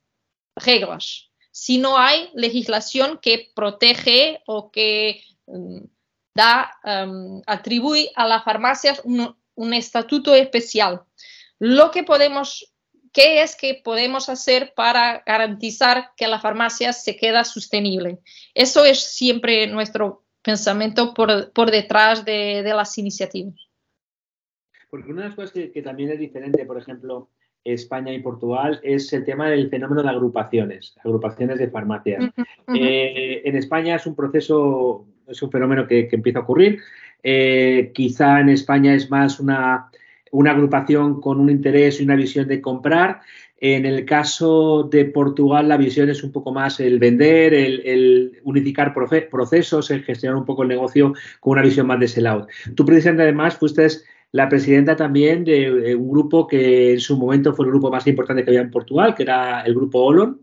reglas, 0.57 1.31
si 1.51 1.79
no 1.79 1.99
hay 1.99 2.31
legislación 2.35 3.19
que 3.21 3.51
protege 3.55 4.43
o 4.47 4.71
que 4.71 5.23
mm, 5.47 5.85
da, 6.35 6.73
um, 6.85 7.43
atribuye 7.47 8.11
a 8.15 8.27
las 8.27 8.45
farmacias 8.45 9.03
un, 9.05 9.37
un 9.55 9.75
estatuto 9.75 10.35
especial. 10.35 11.03
Lo 11.59 11.91
que 11.91 12.05
podemos 12.05 12.72
¿Qué 13.13 13.43
es 13.43 13.57
que 13.57 13.81
podemos 13.85 14.29
hacer 14.29 14.73
para 14.75 15.23
garantizar 15.27 16.13
que 16.17 16.27
la 16.27 16.41
farmacia 16.41 16.93
se 16.93 17.17
queda 17.17 17.45
sostenible? 17.45 18.21
Eso 18.55 18.85
es 18.85 19.01
siempre 19.01 19.67
nuestro 19.67 20.23
pensamiento 20.43 21.13
por, 21.15 21.53
por 21.53 21.71
detrás 21.71 22.25
de, 22.25 22.63
de, 22.63 22.75
las 22.75 22.97
iniciativas. 22.99 23.55
Porque 24.91 25.13
una 25.13 25.23
de 25.23 25.29
las 25.29 25.37
cosas 25.37 25.53
que, 25.53 25.71
que, 25.71 25.83
también 25.83 26.11
es 26.11 26.19
diferente, 26.19 26.65
por 26.65 26.79
ejemplo, 26.79 27.29
España 27.65 28.13
y 28.13 28.21
Portugal, 28.21 28.81
es 28.83 29.13
el 29.13 29.25
tema 29.25 29.49
del 29.49 29.69
fenómeno 29.69 30.03
de 30.03 30.09
agrupaciones, 30.09 30.95
agrupaciones 31.05 31.59
de 31.59 31.71
farmacias. 31.71 32.25
Uh 32.25 32.27
-huh, 32.27 32.47
uh 32.67 32.73
-huh. 32.73 32.79
Eh, 32.81 33.43
en 33.45 33.57
España 33.57 33.97
es 33.97 34.07
un 34.07 34.17
proceso, 34.17 35.07
es 35.29 35.41
un 35.43 35.51
fenómeno 35.51 35.87
que, 35.87 36.09
que 36.09 36.17
empieza 36.17 36.41
a 36.41 36.43
ocurrir. 36.43 36.81
Eh, 37.23 37.93
quizá 37.95 38.41
en 38.41 38.49
España 38.49 38.95
es 38.95 39.09
más 39.11 39.39
una 39.39 39.92
una 40.33 40.51
agrupación 40.51 41.21
con 41.21 41.39
un 41.39 41.49
interés 41.49 42.01
y 42.01 42.05
una 42.05 42.17
visión 42.17 42.49
de 42.49 42.61
comprar. 42.61 43.21
En 43.59 43.87
el 43.87 44.05
caso 44.05 44.89
de 44.91 45.05
Portugal, 45.05 45.69
la 45.69 45.77
visión 45.77 46.11
es 46.11 46.25
un 46.25 46.33
poco 46.33 46.53
más 46.53 46.81
el 46.81 46.99
vender, 46.99 47.55
el, 47.55 47.81
el 47.85 48.41
unificar 48.43 48.93
procesos, 48.93 49.91
el 49.91 50.03
gestionar 50.03 50.37
un 50.37 50.45
poco 50.45 50.63
el 50.63 50.69
negocio 50.69 51.13
con 51.39 51.53
una 51.53 51.63
visión 51.63 51.87
más 51.87 52.01
de 52.01 52.09
sell-out. 52.09 52.49
Tú, 52.75 52.85
precisamente, 52.85 53.23
además, 53.23 53.57
fuiste 53.57 53.87
la 54.33 54.49
presidenta 54.49 54.97
también 54.97 55.45
de 55.45 55.95
un 55.95 56.11
grupo 56.11 56.47
que 56.47 56.95
en 56.95 57.01
su 57.01 57.17
momento 57.17 57.55
fue 57.55 57.67
el 57.67 57.71
grupo 57.71 57.91
más 57.91 58.07
importante 58.07 58.43
que 58.43 58.51
había 58.51 58.63
en 58.63 58.71
Portugal, 58.71 59.15
que 59.15 59.23
era 59.23 59.61
el 59.61 59.75
grupo 59.75 60.01
Olon. 60.01 60.41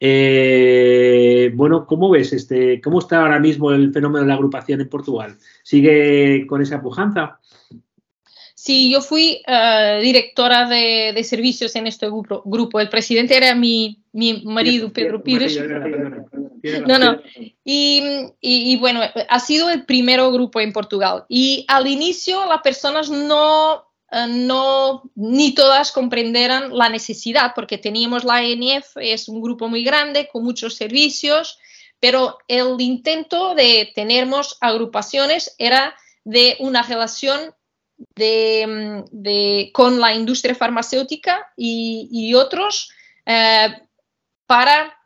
Eh, 0.00 1.50
bueno, 1.54 1.86
¿cómo 1.86 2.10
ves 2.10 2.32
este, 2.32 2.80
cómo 2.80 3.00
está 3.00 3.22
ahora 3.22 3.40
mismo 3.40 3.72
el 3.72 3.92
fenómeno 3.92 4.22
de 4.22 4.28
la 4.28 4.34
agrupación 4.34 4.80
en 4.80 4.88
Portugal? 4.88 5.36
¿Sigue 5.62 6.46
con 6.46 6.62
esa 6.62 6.80
pujanza? 6.80 7.40
Sí, 8.64 8.90
yo 8.90 9.02
fui 9.02 9.42
uh, 9.46 10.00
directora 10.00 10.66
de, 10.66 11.12
de, 11.14 11.22
servicios 11.22 11.76
en 11.76 11.86
este 11.86 12.06
grupo, 12.06 12.40
grupo. 12.46 12.80
El 12.80 12.88
presidente 12.88 13.36
era 13.36 13.54
mi, 13.54 14.02
mi 14.12 14.42
marido, 14.42 14.90
Pedro 14.90 15.22
Pires. 15.22 15.60
No, 16.86 16.98
no. 16.98 17.20
Y, 17.62 18.02
y, 18.40 18.72
y, 18.72 18.76
bueno, 18.78 19.02
ha 19.28 19.38
sido 19.38 19.68
el 19.68 19.84
primer 19.84 20.18
grupo 20.32 20.60
en 20.60 20.72
Portugal. 20.72 21.26
Y 21.28 21.66
al 21.68 21.86
inicio 21.86 22.46
las 22.46 22.62
personas 22.62 23.10
no, 23.10 23.84
uh, 24.10 24.26
no 24.28 25.10
ni 25.14 25.52
todas 25.52 25.92
comprenderan 25.92 26.74
la 26.74 26.88
necesidad, 26.88 27.52
porque 27.54 27.76
teníamos 27.76 28.24
la 28.24 28.36
ANF, 28.36 28.96
es 28.96 29.28
un 29.28 29.42
grupo 29.42 29.68
muy 29.68 29.84
grande, 29.84 30.30
con 30.32 30.42
muchos 30.42 30.74
servicios, 30.74 31.58
pero 32.00 32.38
el 32.48 32.80
intento 32.80 33.54
de 33.54 33.92
tenermos 33.94 34.56
agrupaciones 34.62 35.54
era 35.58 35.94
de 36.24 36.56
una 36.60 36.80
relación 36.80 37.52
de, 37.96 39.04
de, 39.10 39.70
con 39.72 40.00
la 40.00 40.14
industria 40.14 40.54
farmacéutica 40.54 41.52
y, 41.56 42.34
otros 42.34 42.90
eh, 43.26 43.74
para 44.46 44.96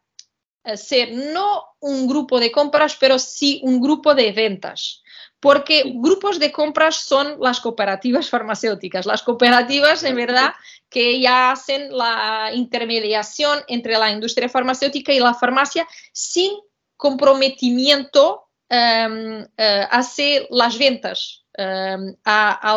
ser 0.75 1.13
no 1.13 1.65
un 1.81 2.07
grupo 2.07 2.41
de 2.41 2.51
compras, 2.51 2.97
pero 2.99 3.19
sí 3.19 3.61
un 3.63 3.81
grupo 3.81 4.15
de 4.15 4.33
ventas. 4.33 5.03
Porque 5.41 5.85
grupos 5.95 6.41
de 6.41 6.51
compras 6.51 6.97
son 6.97 7.37
las 7.41 7.61
cooperativas 7.61 8.29
farmacéuticas, 8.31 9.07
las 9.07 9.23
cooperativas 9.23 10.03
en 10.03 10.17
verdad 10.17 10.55
que 10.91 11.21
ya 11.21 11.53
hacen 11.53 11.97
la 11.97 12.51
intermediación 12.53 13.61
entre 13.69 13.99
la 13.99 14.11
industria 14.11 14.49
farmacéutica 14.49 15.13
y 15.13 15.21
la 15.21 15.35
farmacia 15.35 15.87
sin 16.13 16.53
comprometimiento 16.97 18.49
um, 18.69 19.47
hacia 19.57 20.43
las 20.51 20.77
ventas 20.77 21.45
um, 21.59 22.15
a, 22.25 22.73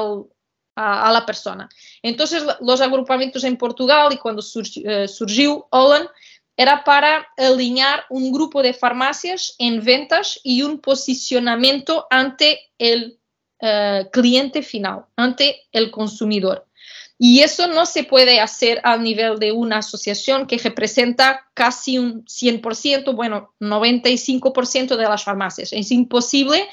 a, 0.76 1.08
a, 1.08 1.12
la 1.12 1.26
persona. 1.26 1.70
Entonces, 2.02 2.44
los 2.62 2.82
agrupamientos 2.82 3.44
en 3.44 3.58
Portugal 3.58 4.12
y 4.12 4.18
cuando 4.18 4.42
surgió, 4.42 4.84
uh, 4.84 5.08
surgió 5.08 5.68
Holland, 5.70 6.10
era 6.58 6.84
para 6.84 7.28
alinear 7.38 8.04
un 8.10 8.32
grupo 8.32 8.62
de 8.62 8.74
farmacias 8.74 9.56
en 9.58 9.84
ventas 9.84 10.40
y 10.44 10.62
un 10.64 10.80
posicionamiento 10.80 12.06
ante 12.10 12.60
el 12.78 13.20
uh, 13.62 14.10
cliente 14.12 14.62
final, 14.62 15.06
ante 15.16 15.62
el 15.72 15.90
consumidor. 15.92 16.68
Y 17.24 17.42
eso 17.42 17.68
no 17.68 17.86
se 17.86 18.04
puede 18.04 18.40
hacer 18.40 18.82
a 18.84 18.98
nivel 18.98 19.38
de 19.38 19.52
una 19.52 19.78
asociación 19.78 20.48
que 20.48 20.58
representa 20.58 21.48
casi 21.54 22.00
un 22.00 22.26
100%, 22.26 23.16
bueno, 23.16 23.54
95% 23.60 24.96
de 24.96 25.04
las 25.04 25.24
farmacias. 25.24 25.72
Es 25.72 25.92
imposible 25.92 26.68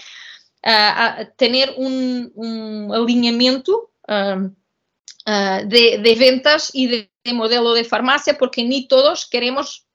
uh, 0.64 1.24
tener 1.36 1.74
un, 1.76 2.32
un 2.34 2.92
alineamiento 2.94 3.90
uh, 4.08 4.46
uh, 5.26 5.68
de, 5.68 6.16
ventas 6.18 6.70
y 6.72 6.86
de, 6.86 7.10
de, 7.24 7.32
modelo 7.32 7.74
de 7.74 7.84
farmacia 7.84 8.38
porque 8.38 8.64
ni 8.64 8.88
todos 8.88 9.26
queremos, 9.26 9.86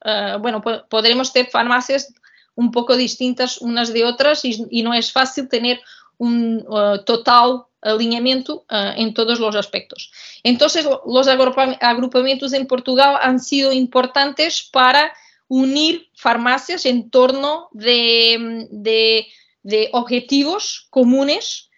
bueno, 0.42 0.62
po 0.62 0.86
podremos 0.90 1.34
ter 1.34 1.48
farmacias 1.48 2.14
un 2.56 2.72
poco 2.72 2.96
distintas 2.96 3.58
unas 3.60 3.94
de 3.94 4.06
otras 4.06 4.46
y, 4.46 4.84
no 4.84 4.94
es 4.94 5.12
fácil 5.12 5.50
tener 5.50 5.82
un 6.18 6.64
total 7.06 7.66
alineamiento 7.82 8.66
uh, 8.70 8.94
en 8.96 9.14
todos 9.14 9.40
los 9.40 9.56
aspectos. 9.56 10.12
Entonces, 10.44 10.88
los 11.06 11.28
agrupamientos 11.28 12.54
en 12.54 12.68
Portugal 12.68 13.18
han 13.22 13.40
sido 13.40 13.74
importantes 13.74 14.64
para 14.64 15.14
unir 15.48 16.10
farmacias 16.16 16.86
en 16.86 17.10
torno 17.10 17.70
de 17.72 19.28
de 19.64 19.90
objetivos 19.94 20.88
comunes 20.90 21.70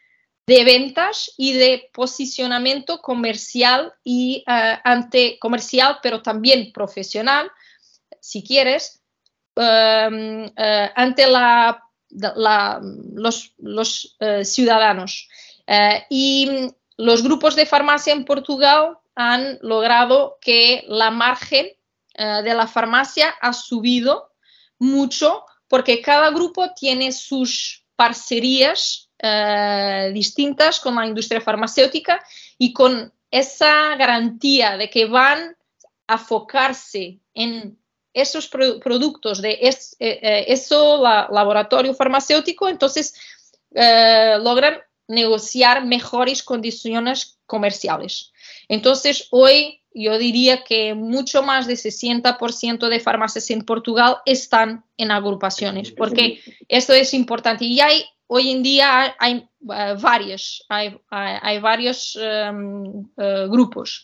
de 0.47 0.63
ventas 0.63 1.31
y 1.37 1.53
de 1.53 1.89
posicionamiento 1.93 3.01
comercial 3.01 3.93
y 4.03 4.43
uh, 4.47 4.77
ante 4.83 5.39
comercial, 5.39 5.99
pero 6.03 6.21
también 6.21 6.71
profesional, 6.71 7.49
si 8.19 8.43
quieres, 8.43 9.01
uh, 9.55 9.61
uh, 9.61 10.89
ante 10.95 11.27
la, 11.27 11.83
la, 12.09 12.79
los, 13.13 13.53
los 13.57 14.15
ciudadanos. 14.43 15.27
y 16.09 16.69
los 16.97 17.23
grupos 17.23 17.55
de 17.55 17.65
farmacia 17.65 18.13
en 18.13 18.23
Portugal 18.23 18.97
han 19.15 19.57
logrado 19.61 20.37
que 20.39 20.85
la 20.87 21.09
margen 21.09 21.67
de 22.17 22.53
la 22.53 22.67
farmacia 22.67 23.35
ha 23.41 23.51
subido 23.51 24.31
mucho 24.77 25.43
porque 25.67 26.01
cada 26.01 26.29
grupo 26.29 26.73
tiene 26.73 27.11
sus 27.11 27.83
parcerías 27.95 29.09
uh, 29.23 30.11
distintas 30.13 30.79
con 30.79 30.95
la 30.95 31.07
industria 31.07 31.41
farmacéutica 31.41 32.23
y 32.57 32.73
con 32.73 33.11
esa 33.31 33.95
garantía 33.95 34.77
de 34.77 34.89
que 34.89 35.05
van 35.05 35.55
a 36.07 36.13
enfocarse 36.13 37.19
en 37.33 37.77
esos 38.13 38.47
pro 38.47 38.79
productos 38.79 39.41
de 39.41 39.59
es, 39.61 39.95
eh, 39.99 40.47
eh, 40.47 40.67
laboratorio 41.31 41.93
farmacéutico, 41.93 42.69
entonces 42.69 43.13
eh, 43.73 44.37
logran 44.39 44.79
negociar 45.07 45.85
mejores 45.85 46.41
condiciones 46.41 47.37
comerciales. 47.45 48.31
Entonces, 48.67 49.27
hoy 49.31 49.81
yo 49.95 50.17
diría 50.17 50.63
que 50.63 50.93
mucho 50.93 51.41
más 51.41 51.67
de 51.67 51.75
60% 51.75 52.89
de 52.89 52.99
farmacias 52.99 53.49
en 53.49 53.63
Portugal 53.63 54.17
están 54.25 54.83
en 54.97 55.09
agrupaciones, 55.09 55.91
porque 55.91 56.41
esto 56.67 56.93
es 56.93 57.13
importante. 57.13 57.63
Y 57.63 57.79
hay, 57.79 58.03
hoy 58.27 58.51
en 58.51 58.61
día 58.61 59.01
hay, 59.01 59.11
hay 59.19 59.47
uh, 59.61 59.99
varios, 59.99 60.65
hay, 60.67 60.99
hay, 61.09 61.37
hay 61.41 61.59
varios 61.59 62.17
um, 62.17 63.09
uh, 63.15 63.49
grupos. 63.49 64.03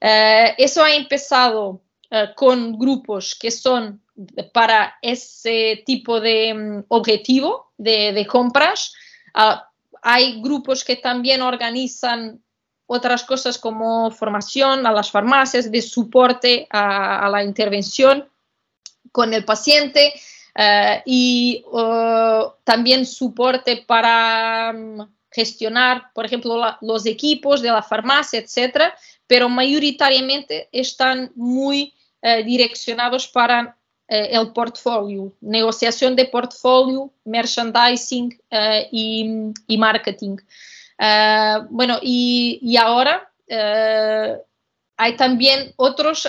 Uh, 0.00 0.56
eso 0.56 0.82
ha 0.82 0.94
empezado 0.94 1.82
con 2.36 2.78
grupos 2.78 3.34
que 3.34 3.50
son 3.50 4.00
para 4.52 4.94
ese 5.02 5.82
tipo 5.84 6.20
de 6.20 6.54
um, 6.54 6.84
objetivo 6.88 7.72
de, 7.76 8.12
de 8.12 8.26
compras. 8.26 8.94
hay 10.02 10.40
grupos 10.40 10.84
que 10.84 10.96
también 10.96 11.42
organizan 11.42 12.40
otras 12.86 13.24
cosas 13.24 13.58
como 13.58 14.10
formación 14.10 14.86
a 14.86 14.92
las 14.92 15.10
farmacias, 15.10 15.70
de 15.70 15.82
soporte 15.82 16.66
a, 16.70 17.28
la 17.30 17.42
intervención 17.42 18.28
con 19.12 19.34
el 19.34 19.44
paciente 19.44 20.12
uh, 20.56 21.02
y 21.04 21.64
uh, 21.70 22.52
también 22.64 23.04
soporte 23.06 23.84
para 23.86 24.72
um, 24.74 25.08
gestionar, 25.30 26.12
por 26.14 26.24
ejemplo, 26.24 26.62
los 26.80 27.06
equipos 27.06 27.60
de 27.60 27.70
la 27.70 27.82
farmacia, 27.82 28.38
etcétera, 28.38 28.94
pero 29.26 29.48
mayoritariamente 29.48 30.68
están 30.70 31.32
muy 31.34 31.92
uh, 32.22 32.44
direccionados 32.44 33.26
para 33.28 33.76
el 34.08 34.52
portfolio, 34.52 35.32
negociación 35.40 36.14
de 36.14 36.26
portfolio, 36.26 37.10
merchandising 37.24 38.40
y, 38.92 39.76
marketing. 39.76 40.36
Bueno, 41.70 41.98
y, 42.02 42.76
ahora 42.76 43.30
hay 44.96 45.16
también 45.16 45.72
otros 45.76 46.26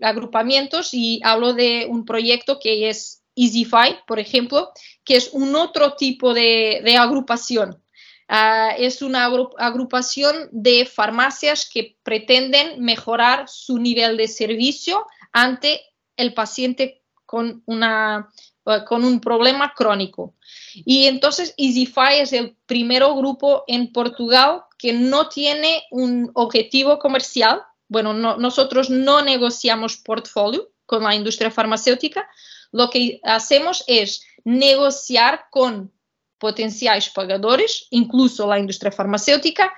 agrupamientos 0.00 0.94
y 0.94 1.20
hablo 1.24 1.52
de 1.52 1.86
un 1.88 2.04
proyecto 2.04 2.58
que 2.58 2.88
es 2.88 3.20
EasyFi, 3.36 3.98
por 4.06 4.18
ejemplo, 4.18 4.70
que 5.04 5.16
es 5.16 5.30
un 5.32 5.54
otro 5.54 5.94
tipo 5.94 6.34
de, 6.34 6.96
agrupación. 6.98 7.82
Ah, 8.28 8.74
es 8.78 9.02
una 9.02 9.24
agrupación 9.58 10.48
de 10.52 10.86
farmacias 10.86 11.68
que 11.68 11.96
pretenden 12.04 12.80
mejorar 12.80 13.48
su 13.48 13.78
nivel 13.78 14.16
de 14.16 14.28
servicio 14.28 15.04
ante 15.32 15.80
el 16.16 16.32
paciente 16.32 17.02
con, 17.26 17.62
una, 17.66 18.28
eh, 18.28 18.49
con 18.86 19.04
un 19.04 19.20
problema 19.20 19.72
crónico. 19.74 20.34
Y 20.74 21.06
entonces 21.06 21.54
EasyFi 21.56 22.20
es 22.20 22.32
el 22.32 22.56
primer 22.66 23.02
grupo 23.04 23.64
en 23.66 23.92
Portugal 23.92 24.62
que 24.78 24.92
no 24.92 25.28
tiene 25.28 25.84
un 25.90 26.30
objetivo 26.34 26.98
comercial. 26.98 27.62
Bueno, 27.88 28.12
nosotros 28.12 28.88
no 28.88 29.22
negociamos 29.22 29.96
portfolio 29.96 30.70
con 30.86 31.02
la 31.02 31.14
industria 31.14 31.50
farmacéutica. 31.50 32.28
Lo 32.72 32.88
que 32.88 33.20
hacemos 33.24 33.84
es 33.86 34.22
negociar 34.44 35.46
con 35.50 35.92
potenciais 36.38 37.10
pagadores, 37.10 37.86
incluso 37.90 38.50
a 38.50 38.58
indústria 38.58 38.90
farmacêutica, 38.90 39.72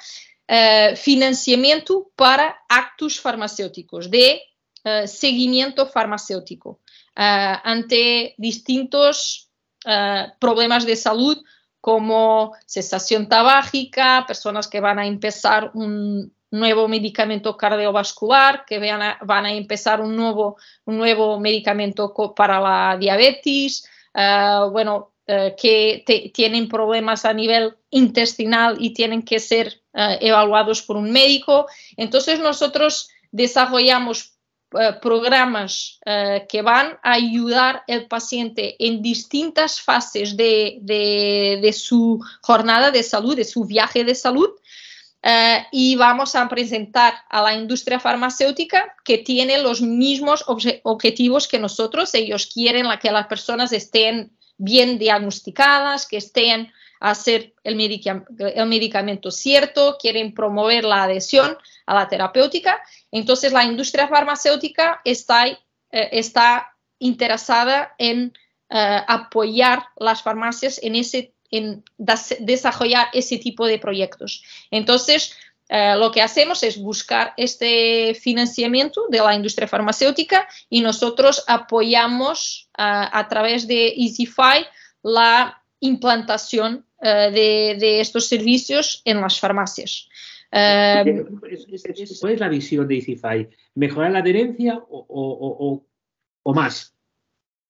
uh, 0.48 0.96
financiamento 0.96 2.10
para 2.14 2.56
actos 2.68 3.18
farmacêuticos, 3.18 4.08
de 4.08 4.40
uh, 4.84 5.06
seguimiento 5.06 5.86
farmacêutico, 5.86 6.80
uh, 7.16 7.58
ante 7.64 8.34
distintos 8.38 9.48
problemas 10.38 10.86
de 10.86 10.94
saúde, 10.94 11.40
como 11.80 12.52
cesación 12.66 13.28
tabágica, 13.28 14.22
personas 14.28 14.68
que 14.68 14.78
van 14.78 15.00
a 15.00 15.06
empezar 15.06 15.72
un 15.74 16.32
nuevo 16.52 16.86
medicamento 16.86 17.56
cardiovascular, 17.56 18.64
que 18.64 18.78
van 18.78 19.02
a, 19.02 19.18
van 19.22 19.46
a 19.46 19.52
empezar 19.52 20.00
un 20.00 20.14
nuevo, 20.14 20.56
un 20.84 20.98
nuevo 20.98 21.40
medicamento 21.40 22.14
para 22.36 22.60
la 22.60 22.96
diabetes, 22.96 23.90
bueno, 24.70 25.12
eh, 25.24 25.54
que 25.56 26.02
tienen 26.34 26.68
problemas 26.68 27.24
a 27.24 27.32
nivel 27.32 27.76
intestinal 27.90 28.76
y 28.80 28.92
tienen 28.92 29.22
que 29.22 29.38
ser 29.38 29.80
eh, 29.94 30.18
evaluados 30.20 30.82
por 30.82 30.96
un 30.96 31.12
médico. 31.12 31.66
Entonces 31.96 32.40
nosotros 32.40 33.08
desarrollamos 33.30 34.31
eh, 34.78 34.92
programas 35.00 35.98
que 36.48 36.62
van 36.62 36.98
a 37.02 37.12
ayudar 37.12 37.84
al 37.88 38.06
paciente 38.06 38.76
en 38.78 39.02
distintas 39.02 39.80
fases 39.80 40.36
de, 40.36 40.78
de, 40.82 41.72
su 41.72 42.20
jornada 42.40 42.90
de 42.90 43.02
salud, 43.02 43.36
de 43.36 43.44
su 43.44 43.64
viaje 43.64 44.04
de 44.04 44.14
salud. 44.14 44.50
y 45.70 45.94
vamos 45.96 46.34
a 46.34 46.48
presentar 46.48 47.14
a 47.30 47.40
la 47.42 47.54
industria 47.54 48.00
farmacéutica 48.00 48.96
que 49.04 49.18
tiene 49.18 49.58
los 49.58 49.80
mismos 49.80 50.44
objetivos 50.82 51.46
que 51.46 51.60
nosotros. 51.60 52.14
Ellos 52.14 52.46
quieren 52.46 52.86
que 53.00 53.12
las 53.12 53.28
personas 53.28 53.72
estén 53.72 54.32
bien 54.58 54.98
diagnosticadas, 54.98 56.06
que 56.06 56.18
estén 56.18 56.72
a 57.00 57.10
hacer 57.10 57.52
el, 57.64 57.80
el, 57.80 58.66
medicamento 58.68 59.30
cierto, 59.32 59.96
quieren 60.00 60.32
promover 60.32 60.84
la 60.84 61.02
adhesión 61.02 61.56
a 61.86 61.94
la 61.94 62.08
terapéutica. 62.08 62.82
Entonces, 63.10 63.52
la 63.52 63.64
industria 63.64 64.08
farmacéutica 64.08 65.00
está, 65.04 65.46
eh, 65.46 65.58
está 65.90 66.74
interesada 66.98 67.94
en 67.98 68.32
eh, 68.70 69.00
apoyar 69.06 69.84
las 69.96 70.22
farmacias 70.22 70.80
en, 70.82 70.96
ese, 70.96 71.34
en 71.50 71.84
desarrollar 71.98 73.08
ese 73.12 73.38
tipo 73.38 73.66
de 73.66 73.78
proyectos. 73.78 74.42
Entonces, 74.70 75.36
eh, 75.68 75.94
lo 75.96 76.10
que 76.10 76.22
hacemos 76.22 76.62
es 76.62 76.78
buscar 76.78 77.34
este 77.36 78.14
financiamiento 78.14 79.06
de 79.08 79.18
la 79.18 79.34
industria 79.34 79.68
farmacéutica 79.68 80.46
y 80.68 80.80
nosotros 80.80 81.44
apoyamos 81.46 82.68
a 82.74 83.26
través 83.28 83.66
de 83.66 83.88
EasyFi 83.88 84.66
la 85.02 85.62
implantación 85.80 86.86
de, 87.00 88.00
estos 88.00 88.26
servicios 88.26 89.02
en 89.04 89.20
las 89.20 89.38
farmacias. 89.38 90.08
¿Cuál 90.52 92.32
es 92.32 92.40
la 92.40 92.48
visión 92.48 92.86
de 92.86 92.96
EasyFi? 92.96 93.48
¿Mejorar 93.74 94.12
la 94.12 94.18
adherencia 94.18 94.78
o, 94.88 95.82
o 96.42 96.54
más? 96.54 96.94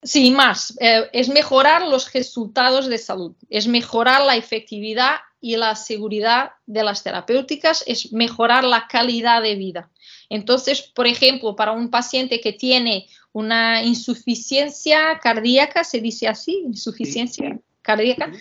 Sí, 0.03 0.33
más. 0.33 0.77
es 0.81 1.29
mejorar 1.29 1.87
los 1.87 2.13
resultados 2.13 2.89
de 2.89 2.99
salud, 2.99 3.37
es 3.49 3.69
mejorar 3.69 4.25
la 4.25 4.35
efectividad 4.37 5.21
y 5.41 5.57
la 5.57 5.75
seguridad 5.75 6.53
de 6.67 6.85
las 6.85 7.03
terapéuticas 7.03 7.85
es 7.87 8.13
mejorar 8.13 8.65
la 8.65 8.87
calidad 8.89 9.43
de 9.43 9.57
vida. 9.57 9.91
Entonces, 10.29 10.83
por 10.83 11.07
ejemplo, 11.07 11.55
para 11.55 11.73
un 11.73 11.91
paciente 11.91 12.41
que 12.41 12.53
tiene 12.53 13.07
una 13.33 13.83
insuficiencia 13.83 15.19
cardíaca, 15.19 15.85
se 15.85 16.01
dice 16.01 16.29
así, 16.29 16.63
insuficiencia 16.65 17.59
cardíaca, 17.83 18.33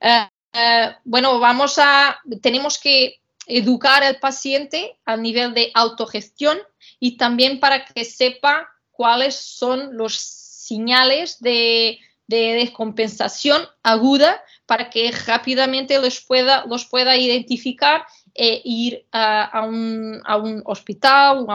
eh, 0.00 0.28
eh, 0.52 0.90
bueno, 1.04 1.40
vamos 1.40 1.78
a, 1.78 2.18
tenemos 2.42 2.78
que 2.78 3.20
educar 3.46 4.02
al 4.02 4.18
paciente 4.18 4.98
a 5.04 5.16
nivel 5.16 5.54
de 5.54 5.70
autogestión 5.74 6.58
y 7.00 7.16
también 7.16 7.60
para 7.60 7.84
que 7.84 8.04
sepa 8.04 8.68
cuáles 8.90 9.34
son 9.34 9.96
los 9.96 10.16
señales 10.16 11.40
de, 11.40 11.98
de 12.26 12.54
descompensación 12.54 13.62
aguda 13.82 14.42
para 14.66 14.88
que 14.88 15.10
rápidamente 15.26 15.98
los 16.00 16.20
pueda, 16.20 16.64
los 16.66 16.86
pueda 16.86 17.16
identificar 17.16 18.04
e 18.34 18.62
ir 18.64 19.06
a, 19.12 19.64
un, 19.66 20.22
hospital 20.64 21.46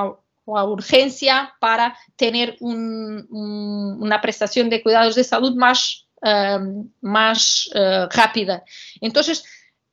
o 0.45 0.58
a, 0.58 0.63
urgencia 0.65 1.54
para 1.60 1.97
tener 2.15 2.58
una 2.60 4.21
prestación 4.21 4.69
de 4.69 4.82
cuidados 4.82 5.15
de 5.15 5.23
salud 5.23 5.56
más, 5.56 6.08
em, 6.21 6.89
más 7.02 7.69
eh, 7.73 8.08
rápida. 8.12 8.63
Entonces, 9.02 9.43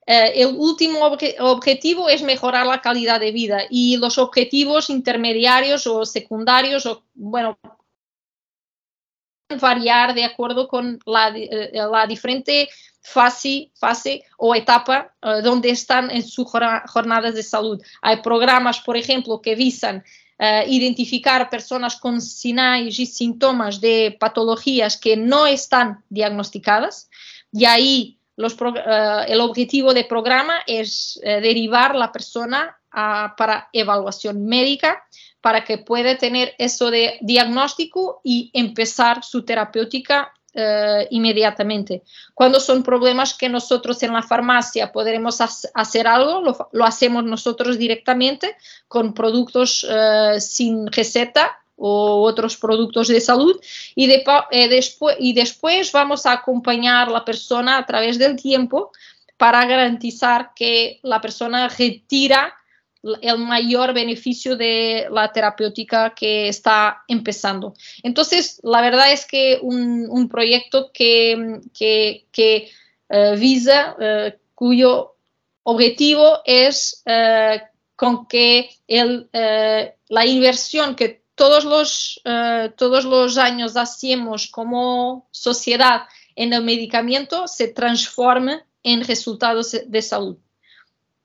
el 0.06 0.54
último 0.56 1.00
objetivo 1.40 2.08
es 2.08 2.22
mejorar 2.22 2.64
la 2.64 2.80
calidad 2.80 3.18
de 3.18 3.32
vida 3.32 3.62
y 3.68 3.96
los 3.96 4.18
objetivos 4.18 4.88
intermediarios 4.88 5.86
o 5.86 6.06
secundarios, 6.06 6.86
o, 6.86 7.02
bueno, 7.14 7.58
variar 9.60 10.14
de 10.14 10.24
acuerdo 10.24 10.68
con 10.68 10.98
la, 11.06 11.32
eh, 11.36 11.72
diferente 12.08 12.68
fase, 13.00 13.70
fase 13.74 14.24
o 14.36 14.54
etapa 14.54 15.14
uh, 15.22 15.42
donde 15.42 15.70
están 15.70 16.10
en 16.10 16.26
sus 16.26 16.48
jornadas 16.48 17.34
de 17.34 17.42
salud. 17.42 17.80
Hay 18.02 18.22
programas, 18.22 18.80
por 18.80 18.96
ejemplo, 18.96 19.40
que 19.40 19.54
visan 19.54 20.04
identificar 20.66 21.48
personas 21.48 21.96
con 21.96 22.20
sinais 22.20 22.98
y 22.98 23.06
síntomas 23.06 23.80
de 23.80 24.14
patologías 24.20 24.98
que 24.98 25.16
no 25.16 25.46
están 25.46 26.04
diagnosticadas 26.10 27.08
y 27.50 27.64
ahí 27.64 28.18
los 28.36 28.54
uh, 28.60 28.74
el 29.26 29.40
objetivo 29.40 29.94
del 29.94 30.06
programa 30.06 30.60
es 30.66 31.18
derivar 31.22 31.94
la 31.94 32.12
persona 32.12 32.76
para 32.90 33.68
evaluación 33.72 34.46
médica 34.46 35.02
para 35.46 35.62
que 35.62 35.78
pueda 35.78 36.18
tener 36.18 36.54
eso 36.58 36.90
de 36.90 37.18
diagnóstico 37.20 38.20
y 38.24 38.50
empezar 38.52 39.22
su 39.22 39.44
terapéutica 39.44 40.32
uh, 40.56 41.06
inmediatamente. 41.10 42.02
Cuando 42.34 42.58
son 42.58 42.82
problemas 42.82 43.32
que 43.32 43.48
nosotros 43.48 44.02
en 44.02 44.12
la 44.12 44.22
farmacia 44.22 44.90
podremos 44.90 45.40
hacer 45.40 46.08
algo, 46.08 46.40
lo, 46.40 46.68
lo, 46.72 46.84
hacemos 46.84 47.22
nosotros 47.22 47.78
directamente 47.78 48.56
con 48.88 49.14
productos 49.14 49.84
uh, 49.84 50.40
sin 50.40 50.90
receta 50.90 51.60
o 51.76 52.22
otros 52.22 52.56
productos 52.56 53.08
de 53.08 53.20
salud 53.20 53.60
eh, 53.94 54.68
después, 54.68 55.16
y 55.20 55.32
después 55.34 55.92
vamos 55.92 56.26
a 56.26 56.32
acompañar 56.32 57.08
a 57.08 57.12
la 57.12 57.24
persona 57.24 57.78
a 57.78 57.86
través 57.86 58.18
del 58.18 58.36
tiempo 58.36 58.92
para 59.36 59.66
garantizar 59.66 60.52
que 60.54 60.98
la 61.02 61.20
persona 61.20 61.68
retira 61.68 62.54
el 63.20 63.38
mayor 63.38 63.92
beneficio 63.92 64.56
de 64.56 65.06
la 65.10 65.30
terapéutica 65.30 66.14
que 66.14 66.48
está 66.48 67.04
empezando. 67.06 67.74
Entonces, 68.02 68.58
la 68.64 68.80
verdad 68.80 69.12
es 69.12 69.26
que 69.26 69.58
un, 69.62 70.28
proyecto 70.28 70.90
que, 70.92 71.60
que, 71.72 72.70
eh, 73.08 73.36
visa, 73.38 73.94
eh, 74.00 74.38
cuyo 74.54 75.14
objetivo 75.62 76.40
es 76.44 77.04
con 77.94 78.26
que 78.26 78.70
el, 78.88 79.28
la 79.32 80.26
inversión 80.26 80.94
que 80.94 81.25
todos 81.36 81.64
los, 81.64 82.20
todos 82.76 83.04
los 83.04 83.38
años 83.38 83.76
hacemos 83.76 84.48
como 84.50 85.28
sociedad 85.30 86.02
en 86.36 86.52
el 86.52 86.62
medicamento 86.62 87.48
se 87.48 87.68
transforme 87.68 88.62
en 88.82 89.04
resultados 89.04 89.76
de 89.86 90.02
salud. 90.02 90.36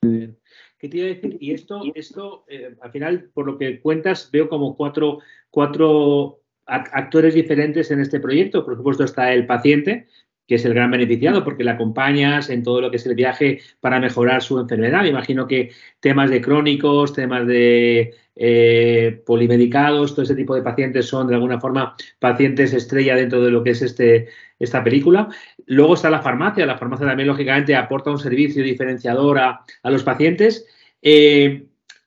¿Qué 0.01 0.89
te 0.89 0.97
iba 0.97 1.05
a 1.05 1.09
decir? 1.09 1.37
Y 1.39 1.53
esto, 1.53 1.81
esto 1.93 2.45
eh, 2.47 2.75
al 2.81 2.91
final, 2.91 3.29
por 3.35 3.45
lo 3.45 3.57
que 3.57 3.79
cuentas, 3.81 4.29
veo 4.31 4.49
como 4.49 4.75
cuatro, 4.75 5.19
cuatro 5.51 6.39
actores 6.65 7.35
diferentes 7.35 7.91
en 7.91 7.99
este 7.99 8.19
proyecto. 8.19 8.65
Por 8.65 8.77
supuesto 8.77 9.03
está 9.03 9.31
el 9.31 9.45
paciente, 9.45 10.07
que 10.51 10.55
es 10.55 10.65
el 10.65 10.73
gran 10.73 10.91
beneficiado 10.91 11.45
porque 11.45 11.63
le 11.63 11.71
acompañas 11.71 12.49
en 12.49 12.61
todo 12.61 12.81
lo 12.81 12.91
que 12.91 12.97
es 12.97 13.05
el 13.05 13.15
viaje 13.15 13.61
para 13.79 14.01
mejorar 14.01 14.43
su 14.43 14.59
enfermedad. 14.59 15.03
Me 15.03 15.07
imagino 15.07 15.47
que 15.47 15.71
temas 16.01 16.29
de 16.29 16.41
crónicos, 16.41 17.13
temas 17.13 17.47
de 17.47 18.13
eh, 18.35 19.21
polimedicados, 19.25 20.13
todo 20.13 20.23
ese 20.23 20.35
tipo 20.35 20.53
de 20.53 20.61
pacientes 20.61 21.05
son 21.05 21.27
de 21.27 21.35
alguna 21.35 21.61
forma 21.61 21.95
pacientes 22.19 22.73
estrella 22.73 23.15
dentro 23.15 23.41
de 23.41 23.49
lo 23.49 23.63
que 23.63 23.69
es 23.69 23.81
este, 23.81 24.27
esta 24.59 24.83
película. 24.83 25.29
Luego 25.67 25.93
está 25.93 26.09
la 26.09 26.21
farmacia. 26.21 26.65
La 26.65 26.77
farmacia 26.77 27.07
también, 27.07 27.29
lógicamente, 27.29 27.73
aporta 27.73 28.11
un 28.11 28.19
servicio 28.19 28.61
diferenciador 28.61 29.39
a, 29.39 29.63
los 29.85 30.03
pacientes. 30.03 30.65
Eh, 31.01 31.63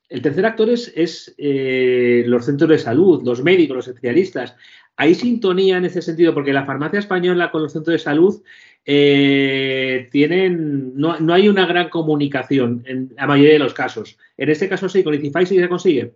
el 0.07 0.21
tercer 0.21 0.45
actor 0.45 0.69
es, 0.69 1.33
eh, 1.39 2.23
los 2.27 2.45
centros 2.45 2.69
de 2.69 2.77
salud, 2.77 3.23
los 3.25 3.41
médicos, 3.41 3.77
los 3.77 3.87
especialistas. 3.87 4.55
¿Hay 4.97 5.15
sintonía 5.15 5.77
en 5.77 5.85
ese 5.85 6.01
sentido? 6.01 6.33
Porque 6.33 6.53
la 6.53 6.65
farmacia 6.65 6.99
española 6.99 7.51
con 7.51 7.63
los 7.63 7.73
centros 7.73 7.93
de 7.93 7.99
salud 7.99 8.41
eh, 8.85 10.07
tienen, 10.11 10.95
no, 10.95 11.17
hay 11.33 11.49
una 11.49 11.65
gran 11.65 11.89
comunicación 11.89 12.83
en 12.85 13.13
la 13.17 13.27
mayoría 13.27 13.53
de 13.53 13.59
los 13.59 13.73
casos. 13.73 14.17
En 14.37 14.49
este 14.49 14.69
caso 14.69 14.87
sí, 14.87 15.03
con 15.03 15.13
Icify 15.13 15.45
sí 15.45 15.59
se 15.59 15.69
consigue. 15.69 16.15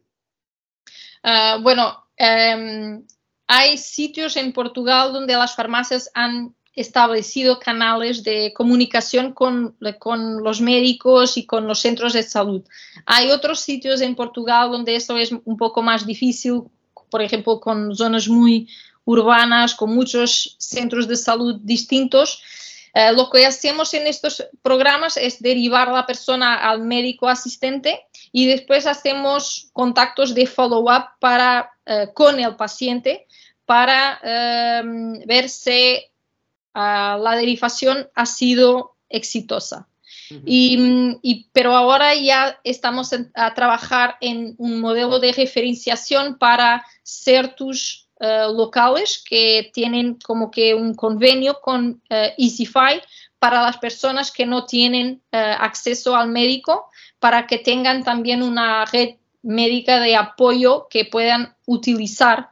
Ah, 1.24 1.58
bueno, 1.62 2.06
em, 2.16 3.04
hay 3.48 3.78
sitios 3.78 4.38
en 4.38 4.54
Portugal 4.54 5.12
donde 5.12 5.34
las 5.34 5.56
farmacias 5.56 6.10
han 6.14 6.56
establecido 6.74 7.60
canales 7.60 8.24
de 8.24 8.54
comunicación 8.54 9.34
con, 9.34 9.76
con, 9.98 10.44
los 10.44 10.62
médicos 10.62 11.36
y 11.36 11.46
con 11.46 11.68
los 11.68 11.80
centros 11.80 12.14
de 12.14 12.24
salud. 12.24 12.64
Hay 13.06 13.32
otros 13.32 13.60
sitios 13.60 14.00
en 14.00 14.16
Portugal 14.16 14.72
donde 14.72 14.96
eso 14.96 15.18
es 15.18 15.32
un 15.32 15.58
poco 15.58 15.82
más 15.82 16.06
difícil 16.06 16.64
por 17.10 17.22
ejemplo, 17.22 17.60
con 17.60 17.96
zonas 17.96 18.28
muy 18.28 18.68
urbanas, 19.06 19.76
con 19.76 19.94
muchos 19.94 20.56
centros 20.60 21.08
de 21.08 21.16
salud 21.16 21.60
distintos. 21.62 22.42
Eh, 22.94 23.12
lo 23.14 23.30
que 23.30 23.46
hacemos 23.46 23.94
en 23.94 24.08
estos 24.08 24.44
programas 24.62 25.18
es 25.18 25.42
derivar 25.42 25.90
la 25.90 26.06
persona 26.06 26.56
al 26.56 26.82
médico 26.82 27.28
asistente 27.28 28.08
y 28.32 28.48
después 28.48 28.86
hacemos 28.88 29.70
contactos 29.74 30.34
de 30.34 30.48
follow-up 30.48 31.06
para, 31.20 31.72
eh, 31.86 32.08
con 32.14 32.40
el 32.40 32.56
paciente 32.56 33.28
para 33.66 34.20
eh, 34.24 34.82
ver 35.26 35.50
si 35.50 36.04
ah, 36.74 37.18
la 37.22 37.36
derivación 37.36 38.10
ha 38.16 38.26
sido 38.26 38.96
exitosa 39.10 39.88
y, 40.46 41.48
pero 41.54 41.76
ahora 41.76 42.14
ya 42.16 42.60
estamos 42.64 43.14
a 43.34 43.54
trabajar 43.54 44.18
en 44.22 44.56
un 44.58 44.80
modelo 44.80 45.20
de 45.20 45.32
referenciación 45.32 46.38
para 46.38 46.86
ciertos 47.04 48.10
eh, 48.22 48.48
locales 48.54 49.24
que 49.26 49.72
tienen 49.74 50.16
como 50.16 50.52
que 50.52 50.74
un 50.74 50.94
convenio 50.94 51.62
con 51.62 52.02
uh, 52.10 52.16
EasyFi 52.38 53.02
para 53.40 53.62
las 53.62 53.78
personas 53.78 54.30
que 54.32 54.46
no 54.46 54.66
tienen 54.66 55.22
eh, 55.32 55.38
acceso 55.38 56.18
al 56.18 56.28
médico, 56.28 56.90
para 57.20 57.48
que 57.48 57.60
tengan 57.60 58.04
también 58.04 58.44
una 58.44 58.84
red 58.84 59.16
médica 59.42 60.02
de 60.02 60.18
apoyo 60.18 60.88
que 60.90 61.06
puedan 61.06 61.56
utilizar 61.66 62.50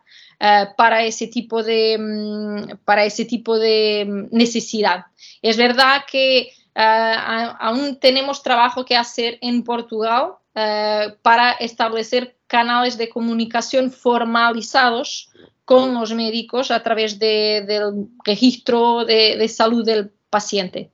para 0.77 1.03
ese 1.03 1.25
tipo 1.25 1.63
de 1.63 1.97
mm, 1.97 2.77
para 2.85 3.05
ese 3.05 3.25
tipo 3.25 3.57
de 3.57 4.05
mm, 4.07 4.27
necesidad. 4.37 5.05
Es 5.41 5.57
verdad 5.57 6.03
que 6.09 6.41
eh, 6.41 6.56
aún 6.77 7.99
tenemos 7.99 8.43
trabajo 8.43 8.85
que 8.85 8.95
hacer 8.95 9.37
en 9.41 9.63
Portugal 9.63 10.33
eh, 10.53 11.15
para 11.21 11.51
establecer 11.53 12.35
canales 12.47 12.97
de 12.97 13.09
comunicación 13.09 13.91
formalizados 13.91 15.31
con 15.65 15.93
los 15.93 16.13
médicos 16.13 16.71
a 16.71 16.81
través 16.81 17.19
del 17.19 18.07
registro 18.23 19.05
de, 19.05 19.47
salud 19.49 19.85
del 19.85 20.11
paciente. 20.29 20.91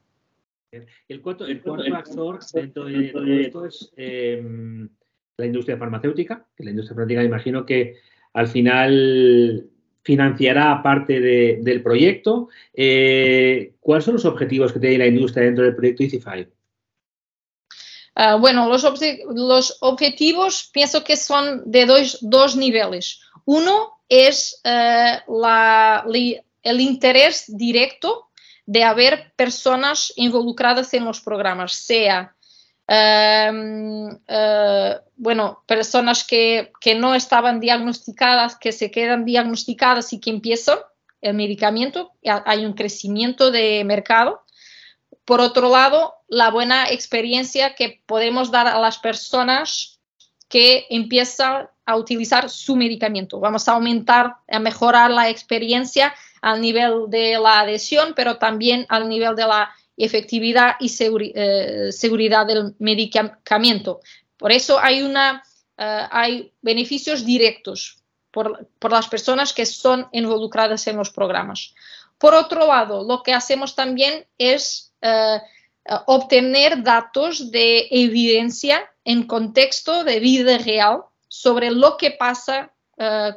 El 1.07 1.21
cuarto, 1.21 1.45
actor 1.45 2.39
dentro 2.53 2.85
de, 2.85 3.41
esto 3.41 3.65
es 3.65 3.93
em, 3.95 4.89
la 5.37 5.45
industria 5.45 5.77
farmacéutica, 5.77 6.45
la 6.57 6.71
industria 6.71 6.95
farmacéutica 6.95 7.23
imagino 7.23 7.65
que 7.65 7.97
al 8.33 8.47
final 8.47 9.69
financiará 10.03 10.81
parte 10.83 11.19
del 11.19 11.81
proyecto. 11.81 12.49
Eh, 12.73 13.73
¿Cuáles 13.79 14.05
son 14.05 14.15
los 14.15 14.25
objetivos 14.25 14.71
que 14.71 14.79
tiene 14.79 14.97
la 14.97 15.07
industria 15.07 15.45
dentro 15.45 15.63
del 15.63 15.75
proyecto 15.75 16.03
EasyFi? 16.03 16.47
Ah, 18.15 18.35
bueno, 18.35 18.69
los, 18.69 19.77
objetivos 19.81 20.69
pienso 20.71 21.03
que 21.03 21.15
son 21.15 21.63
de 21.65 21.85
dos, 21.85 22.55
niveles. 22.55 23.21
Uno 23.45 23.93
es 24.07 24.61
eh, 24.63 25.19
el 26.63 26.81
interés 26.81 27.45
directo 27.47 28.29
de 28.65 28.83
haber 28.83 29.33
personas 29.35 30.13
involucradas 30.15 30.93
en 30.93 31.05
los 31.05 31.21
programas, 31.21 31.73
sea 31.73 32.35
Em, 32.87 34.09
eh, 34.27 34.99
bueno, 35.15 35.63
personas 35.65 36.23
que, 36.25 36.71
no 36.97 37.15
estaban 37.15 37.59
diagnosticadas, 37.59 38.57
que 38.57 38.71
se 38.71 38.91
quedan 38.91 39.25
diagnosticadas 39.25 40.11
y 40.13 40.19
que 40.19 40.29
empiezan 40.29 40.79
el 41.21 41.35
medicamento, 41.35 42.11
hay 42.23 42.65
un 42.65 42.73
crecimiento 42.73 43.51
de 43.51 43.83
mercado. 43.85 44.41
Por 45.23 45.39
otro 45.39 45.69
lado, 45.69 46.15
la 46.27 46.51
buena 46.51 46.89
experiencia 46.89 47.75
que 47.75 48.01
podemos 48.05 48.51
dar 48.51 48.67
a 48.67 48.79
las 48.79 48.97
personas 48.97 50.01
que 50.49 50.85
empiezan 50.89 51.69
a 51.85 51.95
utilizar 51.95 52.49
su 52.49 52.75
medicamento. 52.75 53.39
Vamos 53.39 53.67
a 53.67 53.73
aumentar, 53.73 54.35
a 54.49 54.59
mejorar 54.59 55.11
la 55.11 55.29
experiencia 55.29 56.13
al 56.41 56.59
nivel 56.59 57.05
de 57.07 57.39
la 57.39 57.61
adhesión, 57.61 58.13
pero 58.15 58.37
también 58.37 58.85
al 58.89 59.07
nivel 59.07 59.35
de 59.35 59.47
la 59.47 59.73
efectividad 59.97 60.75
y 60.79 60.91
eh, 61.35 61.91
seguridad 61.91 62.45
del 62.45 62.75
medicamento. 62.79 64.01
Por 64.37 64.51
eso 64.51 64.79
hay, 64.79 65.03
eh, 65.77 66.51
beneficios 66.61 67.25
directos 67.25 67.99
por, 68.31 68.67
las 68.89 69.07
personas 69.07 69.53
que 69.53 69.65
son 69.65 70.07
involucradas 70.11 70.87
en 70.87 70.97
los 70.97 71.11
programas. 71.11 71.73
Por 72.17 72.33
otro 72.33 72.67
lado, 72.67 73.03
lo 73.03 73.21
que 73.21 73.33
hacemos 73.33 73.75
también 73.75 74.25
es 74.37 74.93
eh, 75.01 75.39
obtener 76.07 76.81
datos 76.81 77.51
de 77.51 77.87
evidencia 77.91 78.89
en 79.03 79.27
contexto 79.27 80.03
de 80.03 80.19
vida 80.19 80.57
real 80.57 81.03
sobre 81.27 81.71
lo 81.71 81.97
que 81.97 82.11
pasa 82.11 82.71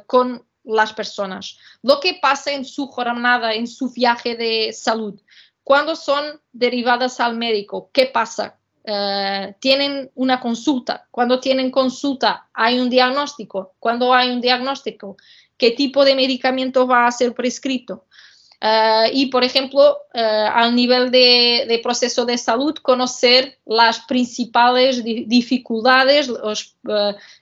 con 0.05 0.45
las 0.63 0.93
personas, 0.93 1.57
lo 1.81 1.99
que 1.99 2.19
pasa 2.21 2.51
en 2.51 2.63
su 2.63 2.87
jornada, 2.87 3.53
en 3.53 3.67
su 3.67 3.89
viaje 3.89 4.35
de 4.35 4.71
salud, 4.71 5.19
cuando 5.67 5.97
son 5.97 6.39
derivadas 6.53 7.19
al 7.19 7.35
médico, 7.35 7.89
¿qué 7.91 8.05
pasa? 8.05 8.57
Eh, 8.85 9.53
tienen 9.59 10.09
una 10.15 10.39
consulta. 10.39 11.09
Cuando 11.11 11.41
tienen 11.41 11.71
consulta, 11.71 12.47
hay 12.53 12.79
un 12.79 12.89
diagnóstico. 12.89 13.75
Cuando 13.77 14.13
hay 14.13 14.29
un 14.29 14.39
diagnóstico, 14.39 15.17
¿qué 15.57 15.71
tipo 15.71 16.05
de 16.05 16.15
medicamento 16.15 16.87
va 16.87 17.05
a 17.05 17.11
ser 17.11 17.33
prescrito? 17.33 18.05
Eh, 18.59 19.09
y, 19.13 19.25
por 19.27 19.43
ejemplo, 19.43 19.97
eh, 20.13 20.19
al 20.19 20.75
nivel 20.75 21.11
de, 21.11 21.79
proceso 21.83 22.25
de 22.25 22.37
salud, 22.37 22.75
conocer 22.75 23.59
las 23.65 23.99
principales 24.01 25.03
dificultades 25.03 26.29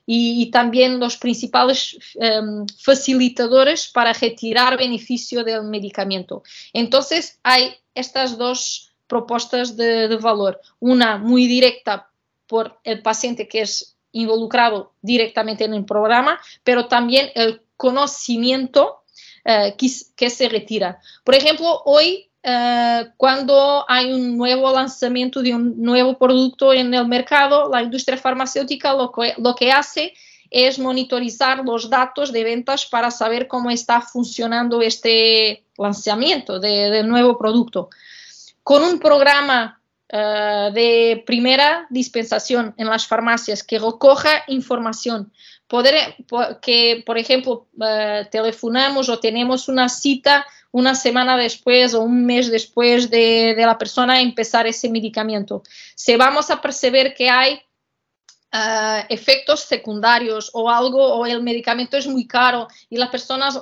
y, 0.05 0.43
y, 0.43 0.51
también 0.51 0.99
los 0.99 1.17
principales 1.17 1.97
em, 2.15 2.65
facilitadores 2.77 3.87
para 3.87 4.11
retirar 4.11 4.77
beneficio 4.77 5.43
del 5.43 5.63
medicamento. 5.63 6.43
Entonces, 6.73 7.39
hay 7.43 7.75
estas 7.93 8.37
dos 8.37 8.91
propuestas 9.07 9.77
de, 9.77 10.15
valor. 10.17 10.59
Una 10.79 11.17
muy 11.17 11.47
directa 11.47 12.09
por 12.47 12.79
el 12.83 13.01
paciente 13.01 13.47
que 13.47 13.61
es 13.61 13.95
involucrado 14.11 14.93
directamente 15.01 15.65
en 15.65 15.73
el 15.73 15.85
programa, 15.85 16.39
pero 16.63 16.87
también 16.87 17.29
el 17.35 17.61
conocimiento 17.77 19.03
eh, 19.47 19.75
que, 19.77 20.29
se 20.29 20.49
retira. 20.49 20.99
Por 21.23 21.35
ejemplo, 21.35 21.83
hoy, 21.85 22.31
eh, 22.41 23.05
cuando 23.15 23.85
hay 23.87 24.11
un 24.11 24.35
nuevo 24.35 24.71
lanzamiento 24.71 25.43
de 25.43 25.53
un 25.53 25.79
nuevo 25.79 26.17
producto 26.17 26.73
en 26.73 26.91
el 26.93 27.07
mercado, 27.07 27.69
la 27.69 27.83
industria 27.83 28.17
farmacéutica 28.17 28.93
lo 28.93 29.11
que, 29.11 29.35
lo 29.37 29.53
que 29.53 29.71
hace 29.71 30.13
es 30.49 30.79
monitorizar 30.79 31.63
los 31.63 31.89
datos 31.89 32.31
de 32.31 32.43
ventas 32.43 32.87
para 32.87 33.11
saber 33.11 33.47
cómo 33.47 33.69
está 33.69 34.01
funcionando 34.01 34.81
este 34.81 35.63
lanzamiento 35.77 36.59
del 36.59 37.07
nuevo 37.07 37.37
producto. 37.37 37.89
Con 38.63 38.83
un 38.83 38.99
programa 38.99 39.79
eh, 40.07 40.69
de 40.73 41.23
primera 41.25 41.87
dispensación 41.89 42.73
en 42.77 42.87
las 42.87 43.07
farmacias 43.07 43.63
que 43.63 43.79
recoja 43.79 44.43
información, 44.47 45.31
poder 45.67 46.15
que, 46.61 47.03
por 47.05 47.17
ejemplo, 47.17 47.67
uh, 47.77 48.25
telefonamos 48.29 49.09
o 49.09 49.19
tenemos 49.19 49.67
una 49.67 49.89
cita 49.89 50.45
una 50.71 50.93
semana 50.95 51.37
después 51.37 51.93
o 51.93 52.01
un 52.01 52.25
mes 52.25 52.51
después 52.51 53.09
de, 53.09 53.55
de 53.55 53.65
la 53.65 53.77
persona 53.77 54.21
empezar 54.21 54.67
ese 54.67 54.89
medicamento. 54.89 55.63
Si 55.95 56.15
vamos 56.15 56.49
a 56.49 56.61
percibir 56.61 57.13
que 57.13 57.29
hay 57.29 57.61
Uh, 58.53 59.03
efectos 59.09 59.61
secundarios 59.61 60.49
o 60.53 60.69
algo, 60.69 61.03
o 61.03 61.25
el 61.25 61.43
medicamento 61.43 61.97
es 61.97 62.07
muy 62.07 62.25
caro 62.25 62.69
y 62.89 62.95
las 62.95 63.09
personas 63.09 63.59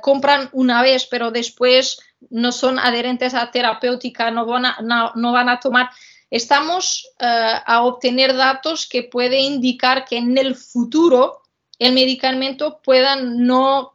compran 0.00 0.48
una 0.52 0.80
vez, 0.82 1.06
pero 1.06 1.32
después 1.32 1.98
no 2.28 2.52
son 2.52 2.78
adherentes 2.78 3.34
a 3.34 3.50
terapéutica, 3.50 4.30
no 4.30 4.46
van 4.46 4.66
a, 4.66 4.78
no, 5.16 5.32
van 5.32 5.48
a 5.48 5.58
tomar. 5.58 5.90
Estamos 6.30 7.10
a 7.18 7.82
obtener 7.82 8.36
datos 8.36 8.88
que 8.88 9.02
pueden 9.02 9.40
indicar 9.40 10.04
que 10.04 10.16
en 10.16 10.38
el 10.38 10.54
futuro 10.54 11.42
el 11.78 11.92
medicamento 11.92 12.80
pueda 12.82 13.16
no, 13.16 13.94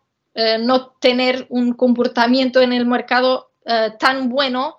no 0.59 0.87
tener 0.99 1.45
un 1.49 1.73
comportamiento 1.73 2.61
en 2.61 2.73
el 2.73 2.85
mercado 2.85 3.51
tan 3.99 4.29
bueno 4.29 4.75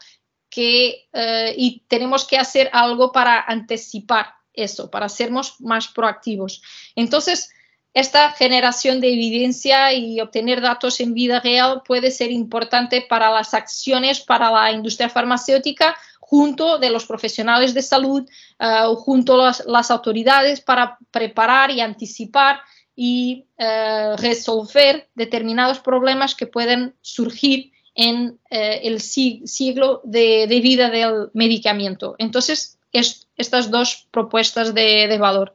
que, 0.50 1.08
y 1.56 1.82
tenemos 1.88 2.26
que 2.26 2.38
hacer 2.38 2.68
algo 2.72 3.10
para 3.10 3.40
anticipar 3.40 4.34
eso, 4.52 4.90
para 4.90 5.08
sermos 5.08 5.60
más 5.60 5.88
proactivos. 5.88 6.62
Entonces, 6.94 7.50
esta 7.96 8.30
generación 8.32 9.00
de 9.00 9.12
evidencia 9.12 9.92
y 9.92 10.20
obtener 10.20 10.60
datos 10.60 11.00
en 11.00 11.14
vida 11.14 11.40
real 11.40 11.82
puede 11.86 12.10
ser 12.10 12.30
importante 12.30 13.00
para 13.08 13.30
las 13.30 13.54
acciones 13.54 14.20
para 14.20 14.50
la 14.50 14.70
industria 14.70 15.08
farmacéutica 15.08 15.96
junto 16.28 16.78
de 16.78 16.90
los 16.90 17.06
profesionales 17.06 17.72
de 17.72 17.82
salud 17.82 18.28
uh, 18.58 18.94
junto 18.96 19.40
a 19.40 19.54
las, 19.66 19.90
autoridades 19.90 20.60
para 20.60 20.98
preparar 21.12 21.70
y 21.70 21.80
anticipar 21.80 22.58
y 22.96 23.46
uh, 23.58 24.16
resolver 24.16 25.08
determinados 25.14 25.78
problemas 25.78 26.34
que 26.34 26.46
pueden 26.46 26.94
surgir 27.00 27.70
en 27.94 28.26
uh, 28.26 28.36
el 28.50 29.00
siglo 29.00 30.00
de, 30.02 30.46
vida 30.62 30.90
del 30.90 31.30
medicamento. 31.32 32.16
Entonces, 32.18 32.78
es, 32.92 33.28
estas 33.36 33.70
dos 33.70 34.08
propuestas 34.10 34.74
de, 34.74 35.06
de 35.08 35.18
valor. 35.18 35.54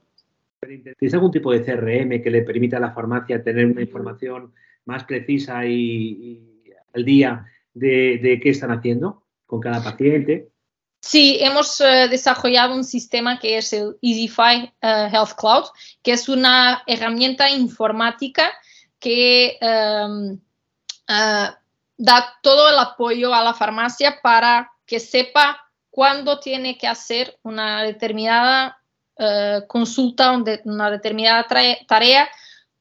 ¿Tienes 0.61 1.13
algún 1.13 1.31
tipo 1.31 1.51
de 1.51 1.63
CRM 1.63 2.21
que 2.21 2.29
le 2.29 2.43
permita 2.43 2.77
a 2.77 2.79
la 2.79 2.93
farmacia 2.93 3.43
tener 3.43 3.65
una 3.65 3.81
información 3.81 4.53
más 4.85 5.03
precisa 5.03 5.65
y, 5.65 6.63
al 6.93 7.03
día 7.03 7.45
de, 7.73 8.39
qué 8.41 8.49
están 8.49 8.71
haciendo 8.71 9.23
con 9.47 9.59
cada 9.59 9.83
paciente? 9.83 10.50
Sí, 11.01 11.39
hemos 11.41 11.81
eh, 11.81 12.07
desarrollado 12.09 12.75
un 12.75 12.83
sistema 12.83 13.39
que 13.39 13.57
es 13.57 13.73
el 13.73 13.97
EasyFi 14.03 14.71
eh, 14.81 15.09
Health 15.11 15.33
Cloud, 15.35 15.65
que 16.03 16.11
es 16.11 16.29
una 16.29 16.83
herramienta 16.85 17.49
informática 17.49 18.51
que 18.99 19.57
em, 19.59 20.39
eh, 21.07 21.49
da 21.97 22.39
todo 22.43 22.69
el 22.69 22.77
apoyo 22.77 23.33
a 23.33 23.43
la 23.43 23.55
farmacia 23.55 24.21
para 24.21 24.71
que 24.85 24.99
sepa 24.99 25.59
cuándo 25.89 26.39
tiene 26.39 26.77
que 26.77 26.87
hacer 26.87 27.37
una 27.43 27.83
determinada 27.83 28.77
consulta 29.67 30.31
una 30.63 30.89
determinada 30.89 31.45
tarea, 31.85 32.27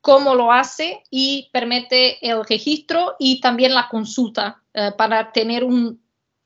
cómo 0.01 0.35
lo 0.35 0.51
hace 0.51 1.03
y 1.11 1.51
permite 1.53 2.17
el 2.27 2.47
registro 2.47 3.17
y 3.19 3.43
también 3.43 3.75
la 3.75 3.89
consulta 3.89 4.63
para 4.97 5.33
tener 5.33 5.65
un 5.65 6.00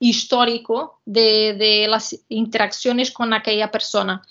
histórico 0.08 1.00
de, 1.04 1.86
las 1.88 2.16
interacciones 2.28 3.10
con 3.10 3.32
aquella 3.32 3.70
persona. 3.70 4.22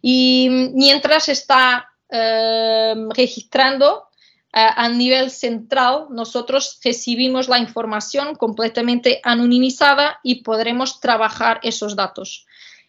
Y 0.00 0.48
mientras 0.74 1.28
está 1.28 1.88
eh, 2.10 2.94
registrando 3.14 4.08
a 4.54 4.86
nivel 4.90 5.30
central, 5.30 6.08
nosotros 6.10 6.78
recibimos 6.84 7.48
la 7.48 7.58
información 7.58 8.34
completamente 8.34 9.18
anonimizada 9.24 10.20
y 10.22 10.42
podremos 10.42 11.00
trabajar 11.00 11.58
esos 11.62 11.96
datos. 11.96 12.44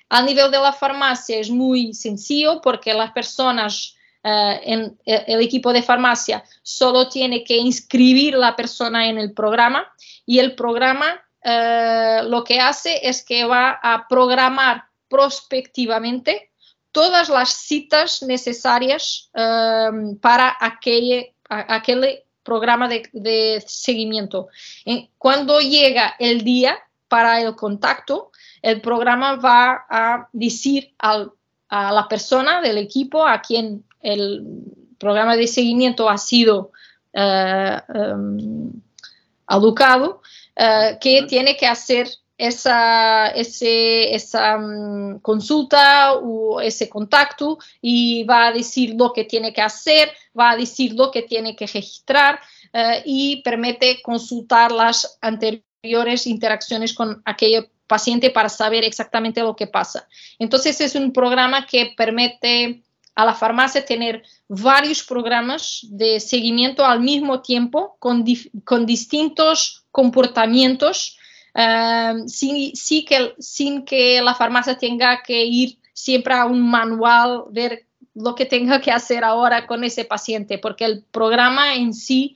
A 0.10 0.22
nivel 0.22 0.52
de 0.52 0.60
la 0.60 0.74
farmacia 0.74 1.40
es 1.40 1.50
muy 1.50 1.94
sencillo 1.94 2.62
porque 2.62 2.94
las 2.94 3.14
personas, 3.14 3.96
eh, 4.24 4.60
en, 4.64 5.00
eh, 5.06 5.24
el 5.28 5.42
equipo 5.42 5.72
de 5.72 5.82
farmacia 5.82 6.44
solo 6.62 7.08
tiene 7.08 7.44
que 7.44 7.58
inscribir 7.58 8.36
la 8.36 8.56
persona 8.56 9.08
en 9.08 9.18
el 9.18 9.34
programa 9.34 9.88
y 10.26 10.40
el 10.40 10.56
programa 10.56 11.20
eh, 11.44 12.22
lo 12.24 12.44
que 12.44 12.60
hace 12.60 13.08
es 13.08 13.24
que 13.24 13.46
va 13.46 13.80
a 13.82 14.08
programar 14.08 14.86
prospectivamente 15.10 16.52
todas 16.92 17.30
las 17.30 17.50
citas 17.50 18.22
necesarias 18.24 19.30
para 20.22 20.56
aquel, 20.60 21.34
programa 22.44 22.88
de, 22.88 23.64
seguimiento. 23.66 24.48
Cuando 25.18 25.60
llega 25.60 26.16
el 26.20 26.44
día 26.44 26.78
para 27.08 27.42
el 27.42 27.56
contacto, 27.56 28.32
el 28.62 28.82
programa 28.82 29.36
va 29.36 29.86
a 29.90 30.30
decir 30.34 30.94
a 31.00 31.28
la 31.70 32.08
persona 32.08 32.62
del 32.62 32.78
equipo 32.78 33.26
a 33.26 33.42
quien 33.42 33.84
el 34.02 34.46
programa 35.00 35.36
de 35.36 35.48
seguimiento 35.48 36.10
ha 36.10 36.18
sido 36.18 36.72
eh, 37.14 37.82
em, 37.94 38.72
educado 39.50 40.23
eh, 40.56 40.98
que 41.02 41.24
tiene 41.24 41.58
que 41.58 41.68
hacer 41.68 42.08
esa, 42.38 43.28
esa 43.30 44.58
mm, 44.58 45.20
consulta 45.20 46.14
o 46.14 46.60
ese 46.62 46.90
contacto 46.90 47.58
y 47.82 48.24
va 48.24 48.48
a 48.48 48.52
decir 48.52 48.96
lo 48.98 49.14
que 49.14 49.24
tiene 49.24 49.54
que 49.54 49.62
hacer, 49.62 50.12
va 50.38 50.52
a 50.52 50.58
decir 50.58 50.94
lo 50.94 51.12
que 51.12 51.22
tiene 51.22 51.56
que 51.56 51.68
registrar 51.68 52.40
eh, 52.74 53.02
y 53.06 53.42
permite 53.44 54.02
consultar 54.02 54.72
las 54.72 55.18
anteriores 55.22 56.28
interacciones 56.28 56.94
con 56.94 57.22
aquello 57.26 57.68
paciente 57.88 58.30
para 58.30 58.50
saber 58.50 58.84
exactamente 58.84 59.42
lo 59.42 59.56
que 59.56 59.68
pasa. 59.68 60.08
Entonces 60.40 60.82
es 60.82 60.96
un 60.96 61.14
programa 61.14 61.66
que 61.66 61.94
permite 61.96 62.84
a 63.16 63.26
la 63.26 63.34
farmacia 63.34 63.86
tener 63.86 64.24
varios 64.48 65.04
programas 65.04 65.86
de 65.90 66.20
seguimiento 66.20 66.86
al 66.86 67.00
mismo 67.00 67.42
tiempo 67.42 67.96
con, 68.00 68.26
con 68.64 68.86
distintos 68.86 69.86
comportamientos 69.92 71.18
sin, 72.26 72.76
sin, 72.76 73.06
que, 73.06 73.34
sin 73.38 73.86
que 73.86 74.22
la 74.22 74.34
farmacia 74.34 74.78
tenga 74.78 75.22
que 75.22 75.46
ir 75.46 75.78
siempre 75.94 76.34
a 76.34 76.46
un 76.46 76.70
manual, 76.70 77.44
ver 77.52 77.86
lo 78.16 78.36
que 78.36 78.46
tenga 78.46 78.82
que 78.82 78.92
hacer 78.92 79.24
ahora 79.24 79.68
con 79.68 79.84
ese 79.84 80.06
paciente, 80.06 80.58
porque 80.58 80.86
el 80.86 81.04
programa 81.12 81.76
en 81.76 81.94
sí 81.94 82.36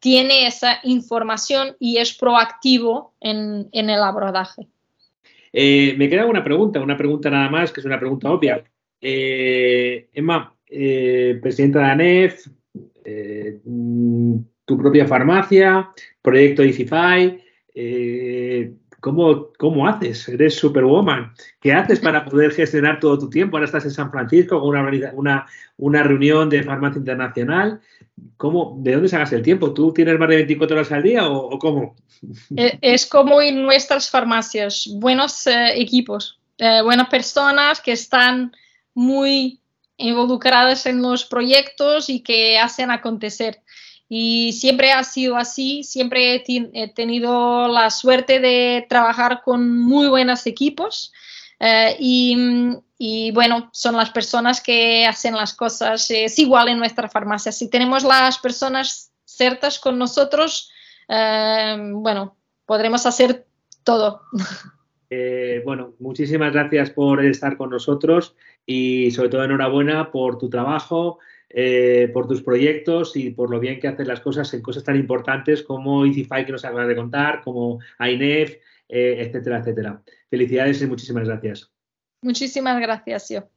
tiene 0.00 0.46
esa 0.46 0.78
información 0.84 1.76
y 1.80 1.96
es 1.96 2.14
proactivo 2.14 3.14
en, 3.20 3.68
en 3.72 3.90
el 3.90 4.02
abordaje. 4.02 4.68
Eh, 5.52 5.94
me 5.96 6.08
queda 6.08 6.26
una 6.26 6.44
pregunta, 6.44 6.80
una 6.80 6.96
pregunta 6.96 7.30
nada 7.30 7.48
más, 7.48 7.72
que 7.72 7.80
es 7.80 7.86
una 7.86 7.98
pregunta 7.98 8.30
obvia. 8.30 8.62
Eh, 9.00 10.08
Emma, 10.12 10.54
eh, 10.66 11.38
presidenta 11.40 11.80
de 11.80 11.84
ANEF, 11.84 12.46
mm, 13.64 14.36
tu 14.64 14.78
propia 14.78 15.06
farmacia, 15.06 15.90
proyecto 16.22 16.62
EasyFi, 16.62 17.38
¿cómo, 19.00 19.48
¿cómo, 19.58 19.86
haces? 19.86 20.28
Eres 20.28 20.56
superwoman. 20.56 21.32
¿Qué 21.60 21.72
haces 21.72 22.00
para 22.00 22.24
poder 22.24 22.52
gestionar 22.52 23.00
todo 23.00 23.18
tu 23.18 23.30
tiempo? 23.30 23.56
Ahora 23.56 23.66
estás 23.66 23.84
en 23.84 23.90
San 23.90 24.10
Francisco 24.10 24.60
con 24.60 24.76
una, 25.76 26.02
reunión 26.02 26.48
de 26.50 26.62
farmacia 26.62 26.98
internacional. 26.98 27.80
¿Cómo, 28.36 28.76
¿De 28.80 28.92
dónde 28.92 29.08
sacas 29.08 29.32
el 29.32 29.42
tiempo? 29.42 29.72
¿Tú 29.72 29.92
tienes 29.92 30.18
más 30.18 30.28
de 30.28 30.36
24 30.36 30.76
horas 30.76 30.92
al 30.92 31.02
día 31.02 31.28
o, 31.28 31.58
cómo? 31.58 31.94
E, 32.56 32.78
es 32.82 33.06
como 33.06 33.40
en 33.40 33.62
nuestras 33.62 34.10
farmacias, 34.10 34.88
buenos 34.96 35.46
eh, 35.46 35.80
equipos, 35.80 36.40
eh, 36.58 36.82
buenas 36.82 37.08
personas 37.08 37.80
que 37.80 37.92
están 37.92 38.52
muy 38.98 39.60
involucradas 39.96 40.86
en 40.86 41.00
los 41.00 41.24
proyectos 41.24 42.08
y 42.08 42.20
que 42.20 42.58
hacen 42.58 42.90
acontecer. 42.90 43.62
Y 44.08 44.52
siempre 44.54 44.90
ha 44.90 45.04
sido 45.04 45.36
así, 45.36 45.84
siempre 45.84 46.34
he, 46.34 46.88
tenido 46.88 47.68
la 47.68 47.90
suerte 47.90 48.40
de 48.40 48.86
trabajar 48.88 49.42
con 49.44 49.78
muy 49.78 50.08
buenos 50.08 50.46
equipos. 50.46 51.12
Eh, 51.60 51.96
y, 52.00 53.30
bueno, 53.32 53.70
son 53.72 53.96
las 53.96 54.10
personas 54.10 54.60
que 54.60 55.06
hacen 55.06 55.36
las 55.36 55.54
cosas. 55.54 56.10
Es 56.10 56.36
igual 56.40 56.68
en 56.68 56.78
nuestra 56.78 57.08
farmacia. 57.08 57.52
Si 57.52 57.70
tenemos 57.70 58.02
las 58.02 58.38
personas 58.38 59.12
ciertas 59.24 59.78
con 59.78 59.96
nosotros, 59.96 60.70
eh, 61.08 61.76
bueno, 61.92 62.36
podremos 62.66 63.06
hacer 63.06 63.46
todo. 63.84 64.22
Eh, 65.10 65.62
bueno, 65.64 65.94
muchísimas 65.98 66.52
gracias 66.52 66.90
por 66.90 67.24
estar 67.24 67.56
con 67.56 67.70
nosotros 67.70 68.36
y 68.66 69.10
sobre 69.10 69.30
todo 69.30 69.44
enhorabuena 69.44 70.10
por 70.10 70.38
tu 70.38 70.50
trabajo, 70.50 71.18
eh, 71.48 72.10
por 72.12 72.28
tus 72.28 72.42
proyectos 72.42 73.16
y 73.16 73.30
por 73.30 73.50
lo 73.50 73.58
bien 73.58 73.80
que 73.80 73.88
haces 73.88 74.06
las 74.06 74.20
cosas 74.20 74.52
en 74.52 74.62
cosas 74.62 74.84
tan 74.84 74.96
importantes 74.96 75.62
como 75.62 76.04
EasyFi 76.04 76.44
que 76.44 76.52
nos 76.52 76.64
acabas 76.64 76.88
de 76.88 76.96
contar, 76.96 77.42
como 77.42 77.78
INEF, 77.98 78.58
etcétera, 78.88 79.58
etcétera. 79.58 80.02
Felicidades 80.30 80.82
y 80.82 80.86
muchísimas 80.86 81.26
gracias. 81.26 81.72
Muchísimas 82.22 82.80
gracias, 82.80 83.28
yo. 83.28 83.48